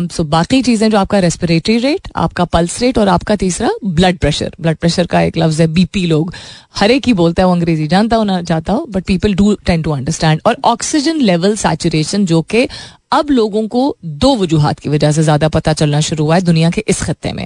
[0.09, 4.55] सो बाकी चीज़ें जो आपका रेस्पिरेटरी रेट आपका पल्स रेट और आपका तीसरा ब्लड प्रेशर
[4.61, 6.34] ब्लड प्रेशर का एक लफ्ज़ है बीपी लोग.
[6.76, 9.53] हर एक ही बोलता है, वो अंग्रेज़ी जानता हो ना चाहता हो but people do
[9.65, 12.67] tend to understand और ऑक्सीजन लेवल सैचुरेशन जो कि
[13.11, 16.69] अब लोगों को दो वजूहत की वजह से ज़्यादा पता चलना शुरू हुआ है दुनिया
[16.69, 17.45] के इस खत्ते में.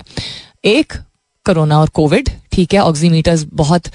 [0.66, 0.94] एक
[1.50, 2.80] कोरोना और कोविड, ठीक है?
[2.82, 3.88] ऑक्सीमीटर्स बहुत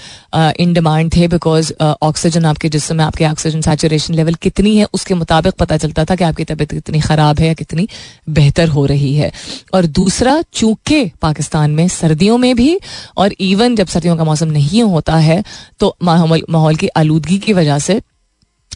[0.61, 5.15] इन डिमांड थे बिकॉज़ ऑक्सीजन आपके जिसम में आपके ऑक्सीजन सैचुरेशन लेवल कितनी है, उसके
[5.15, 7.89] मुताबिक पता चलता था कि आपकी तबीयत कितनी ख़राब है या कितनी
[8.31, 9.33] बेहतर हो रही है।
[9.75, 12.79] और दूसरा, चूँकि पाकिस्तान में, सर्दियों में भी,
[13.17, 15.43] और इवन जब सर्दियों का मौसम नहीं होता है
[15.81, 18.01] तो माहौल की आलूदगी की वजह से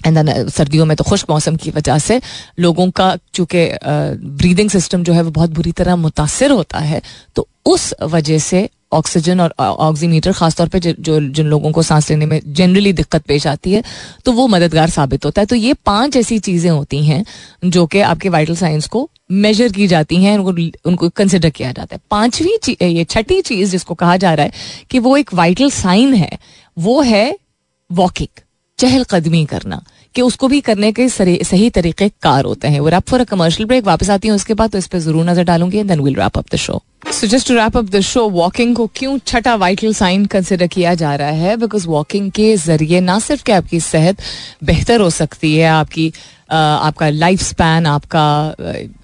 [0.07, 2.21] एंड देन सर्दियों में तो खुश्क मौसम की वजह से
[2.59, 7.03] लोगों का, चूँकि ब्रीदिंग सिस्टम जो है वो बहुत बुरी तरह मुतासर होता है
[7.37, 12.27] तो उस वजह से ऑक्सीजन और ऑक्सीमीटर खासतौर पे जो जिन लोगों को सांस लेने
[12.27, 13.83] में जनरली दिक्कत पेश आती है
[14.25, 17.25] तो वो मददगार साबित होता है। तो ये पाँच ऐसी चीज़ें होती हैं
[17.67, 21.97] जो कि आपके वाइटल साइंस को मेजर की जाती हैं, उनको उनको कंसिडर किया जाता
[21.97, 24.53] है। पांचवी ये छठी चीज़ जिसको कहा जा रहा है
[24.91, 26.39] कि वो एक वाइटल साइन है,
[26.77, 27.39] वो है
[27.91, 28.41] वॉकिंग
[28.79, 29.83] चहलकदमी करना,
[30.15, 33.67] कि उसको भी करने के सही तरीके कार होते हैं। वो wrap for a commercial
[33.69, 36.39] break वापस आती हूँ, उसके बाद तो इस पर ज़रूर नज़र डालूँगी then will wrap
[36.39, 39.93] up the show so just to wrap up the show walking को क्यों छठा वाइटल
[39.95, 41.57] साइन कंसिडर किया जा रहा है?
[41.57, 44.23] बिकॉज़ वॉकिंग के ज़रिए ना सिर्फ़ कि आपकी सेहत
[44.65, 46.13] बेहतर हो सकती है, आपकी
[46.51, 48.55] आपका लाइफ स्पैन आपका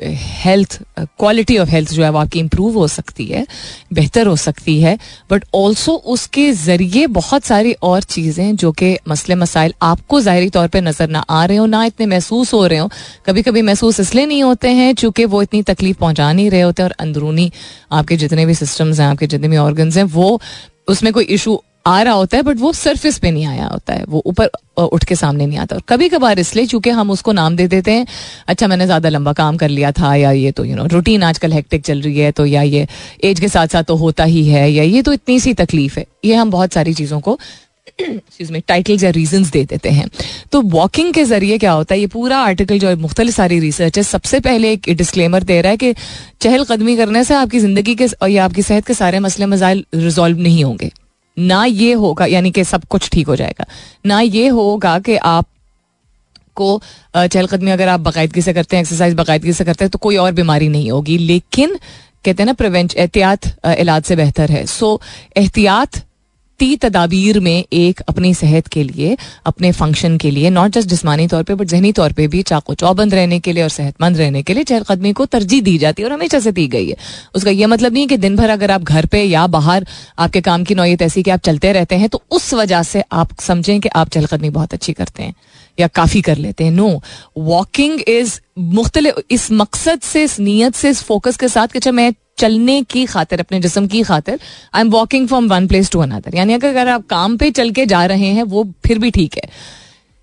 [0.02, 3.46] हेल्थ क्वालिटी ऑफ़ हेल्थ जो है वो आपकी इम्प्रूव हो सकती है,
[3.92, 4.96] बेहतर हो सकती है।
[5.30, 10.68] बट ऑल्सो उसके ज़रिए बहुत सारी और चीज़ें जो कि मसले मसाइल आपको ज़ाहरी तौर
[10.68, 12.90] पर नज़र ना आ रहे हो, ना इतने महसूस हो रहे हो।
[13.26, 16.82] कभी कभी महसूस इसलिए नहीं होते हैं, चूँकि वो इतनी तकलीफ़ पहुँचा नहीं रहे होते
[16.82, 17.50] और अंदरूनी
[17.92, 20.40] आपके जितने भी सिस्टम्स हैं, आपके जितने भी ऑर्गन्स हैं, वो
[20.88, 24.04] उसमें कोई इशू आ रहा होता है बट वो सरफेस पे नहीं आया होता है,
[24.08, 27.56] वो ऊपर उठ के सामने नहीं आता। और कभी कभार इसलिए, चूँकि हम उसको नाम
[27.56, 28.06] दे देते हैं
[28.48, 31.52] अच्छा मैंने ज़्यादा लंबा काम कर लिया था, या ये तो यू नो रूटीन आजकल
[31.52, 32.86] हेक्टिक चल रही है तो या ये
[33.24, 36.06] एज के साथ साथ तो होता ही है, या ये तो इतनी सी तकलीफ़ है।
[36.24, 37.38] ये हम बहुत सारी चीज़ों को
[37.98, 40.08] में टाइटल्स या रीजंस दे देते हैं।
[40.52, 42.00] तो वॉकिंग के ज़रिए क्या होता है?
[42.00, 45.70] ये पूरा आर्टिकल जो है मुख्तलि सारी रिसर्च है। सबसे पहले एक डिस्क्लेमर दे रहा
[45.70, 45.94] है कि
[46.40, 50.64] चहलकदमी करने से आपकी ज़िंदगी के या आपकी सेहत के सारे मसले मजाइल रिजॉल्व नहीं
[50.64, 50.90] होंगे।
[51.36, 53.66] ना ये होगा, यानी कि सब कुछ ठीक हो जाएगा।
[54.06, 55.46] ना ये होगा कि आप
[56.56, 56.80] को
[57.16, 60.32] चहलकदमी अगर आप बाकायदगी से करते हैं एक्सरसाइज बाकायदगी से करते हैं तो कोई और
[60.32, 61.74] बीमारी नहीं होगी। लेकिन,
[62.24, 65.00] कहते हैं ना प्रिवेंट एहतियात इलाज से बेहतर है। सो
[65.36, 66.02] एहतियात
[66.58, 71.26] ती तदाबीर में एक अपनी सेहत के लिए, अपने फ़ंक्शन के लिए नॉट जस्ट जिसमानी
[71.28, 74.42] तौर पे बट जहनी तौर पे भी चाको चौबंद रहने के लिए और सेहतमंद रहने
[74.42, 76.96] के लिए चहलकदमी को तरजीह दी जाती है और हमेशा से दी गई है।
[77.34, 79.86] उसका यह मतलब नहीं कि दिन भर अगर आप घर पे या बाहर
[80.18, 83.40] आपके काम की नौयत ऐसी कि आप चलते रहते हैं तो उस वजह से आप
[83.40, 85.34] समझें कि आप चहलकदमी बहुत अच्छी करते हैं।
[85.78, 87.02] या काफ़ी कर लेते हैं। नो
[87.38, 91.92] वॉकिंग इज़ मुख्तलि, इस मकसद से, इस नीयत से, इस फोकस के साथ कि अच्छा
[91.92, 94.38] मैं चलने की खातिर, अपने जिसम की खातिर
[94.74, 97.86] I am walking from one place to another यानी अगर आप काम पे चल के
[97.86, 99.48] जा रहे हैं, वो फिर भी ठीक है।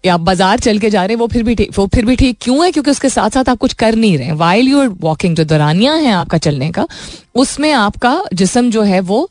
[0.04, 2.38] या बाज़ार चल के जा रहे हैं, वो फिर भी ठीक, वो फिर भी ठीक
[2.42, 2.72] क्यों है?
[2.72, 5.94] क्योंकि उसके साथ साथ आप कुछ कर नहीं रहे। वाइल यू आर वॉकिंग जो दौरानिया
[5.94, 6.88] है आपका चलने का,
[7.36, 9.30] उसमें आपका जिसम जो है वो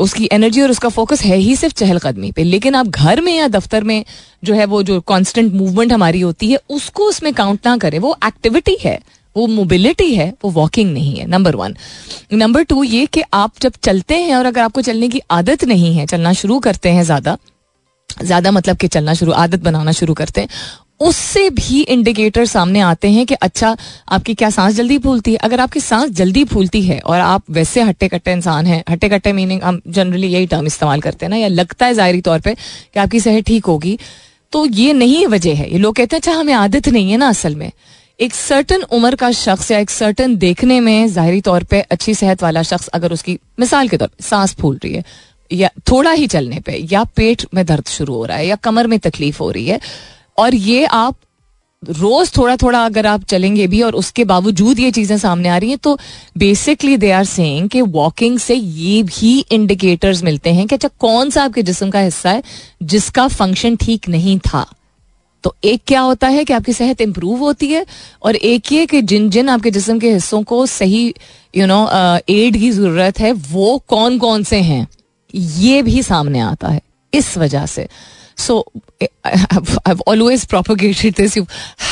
[0.00, 3.48] उसकी एनर्जी और उसका फोकस है ही सिर्फ़ चहलकदमी पे। लेकिन आप घर में या
[3.48, 4.04] दफ्तर में
[4.44, 8.16] जो है वो जो कांस्टेंट मूवमेंट हमारी होती है, उसको उसमें काउंट ना करें। वो
[8.26, 8.98] एक्टिविटी है,
[9.36, 11.76] वो मोबिलिटी है, वो वॉकिंग नहीं है नंबर वन
[12.32, 15.94] नंबर टू ये कि आप जब चलते हैं और अगर आपको चलने की आदत नहीं
[15.94, 17.36] है, चलना शुरू करते हैं ज़्यादा
[18.10, 20.48] ज़्यादा मतलब कि चलना शुरू, आदत बनाना शुरू करते हैं
[21.00, 23.76] उससे भी इंडिकेटर सामने आते हैं कि अच्छा
[24.08, 25.36] आपकी क्या सांस जल्दी फूलती है?
[25.38, 29.32] अगर आपकी सांस जल्दी फूलती है और आप वैसे हट्टे कट्टे इंसान हैं हट्टे कट्टे
[29.32, 32.54] मीनिंग हम जनरली यही टर्म इस्तेमाल करते हैं ना, या लगता है जाहरी तौर पर
[32.54, 33.98] कि आपकी सेहत ठीक होगी
[34.52, 37.28] तो ये नहीं वजह है। ये लोग कहते हैं अच्छा हमें आदत नहीं है ना
[37.28, 37.70] असल में।
[38.20, 42.42] एक सर्टन उम्र का शख्स या एक सर्टन देखने में जाहरी तौर पे अच्छी सेहत
[42.42, 45.04] वाला शख्स अगर उसकी, मिसाल के तौर पर सांस फूल रही है,
[45.50, 48.86] या थोड़ा ही चलने पे, या पेट में दर्द शुरू हो रहा है, या कमर
[48.86, 49.80] में तकलीफ़ हो रही है
[50.38, 51.16] और ये आप
[51.82, 55.70] रोज थोड़ा थोड़ा अगर आप चलेंगे भी और उसके बावजूद ये चीज़ें सामने आ रही
[55.70, 55.96] हैं तो
[56.38, 61.30] बेसिकली दे आर सेइंग कि वॉकिंग से ये भी इंडिकेटर्स मिलते हैं कि अच्छा कौन
[61.30, 62.42] सा आपके जिस्म का हिस्सा है
[62.84, 64.64] जिसका फ़ंक्शन ठीक नहीं था।
[65.44, 67.84] तो एक क्या होता है कि आपकी सेहत इंप्रूव होती है
[68.22, 71.14] और एक ये कि जिन जिन आपके जिस्म के हिस्सों को सही
[71.54, 71.82] यू नो
[72.30, 74.86] एड की ज़रूरत है, वो कौन कौन से हैं,
[75.34, 76.80] ये भी सामने आता है।
[77.12, 77.88] इस वजह से
[78.37, 78.63] सो
[79.89, 81.35] I've always propagated this.
[81.37, 81.45] You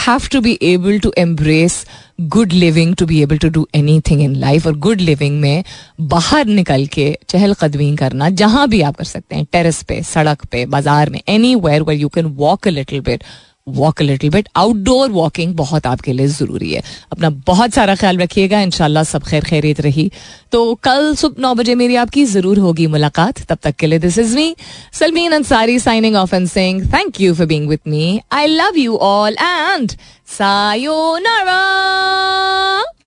[0.05, 1.77] have to be able to embrace
[2.35, 4.67] good living to be able to do anything in life.
[4.67, 5.63] और good living में
[6.13, 10.65] बाहर निकल के चहलकदमी करना जहां भी आप कर सकते हैं टेरेस पे सड़क पे
[10.75, 11.21] बाजार में
[11.67, 13.23] anywhere where you can walk a little bit
[13.66, 18.60] Walk little bit outdoor walking बहुत आपके लिए ज़रूरी है। अपना बहुत सारा ख्याल रखिएगा।
[18.60, 18.70] इन
[19.04, 20.10] सब खैर खैरियत रही।
[20.52, 24.18] तो कल सुबह नौ बजे मेरी आपकी ज़रूर होगी मुलाकात। तब तक के लिए this
[24.18, 24.54] is me
[24.92, 28.96] Salmeen Ansari signing off and sing thank you for being with me I love you
[29.02, 29.92] all and
[30.38, 31.62] sayonara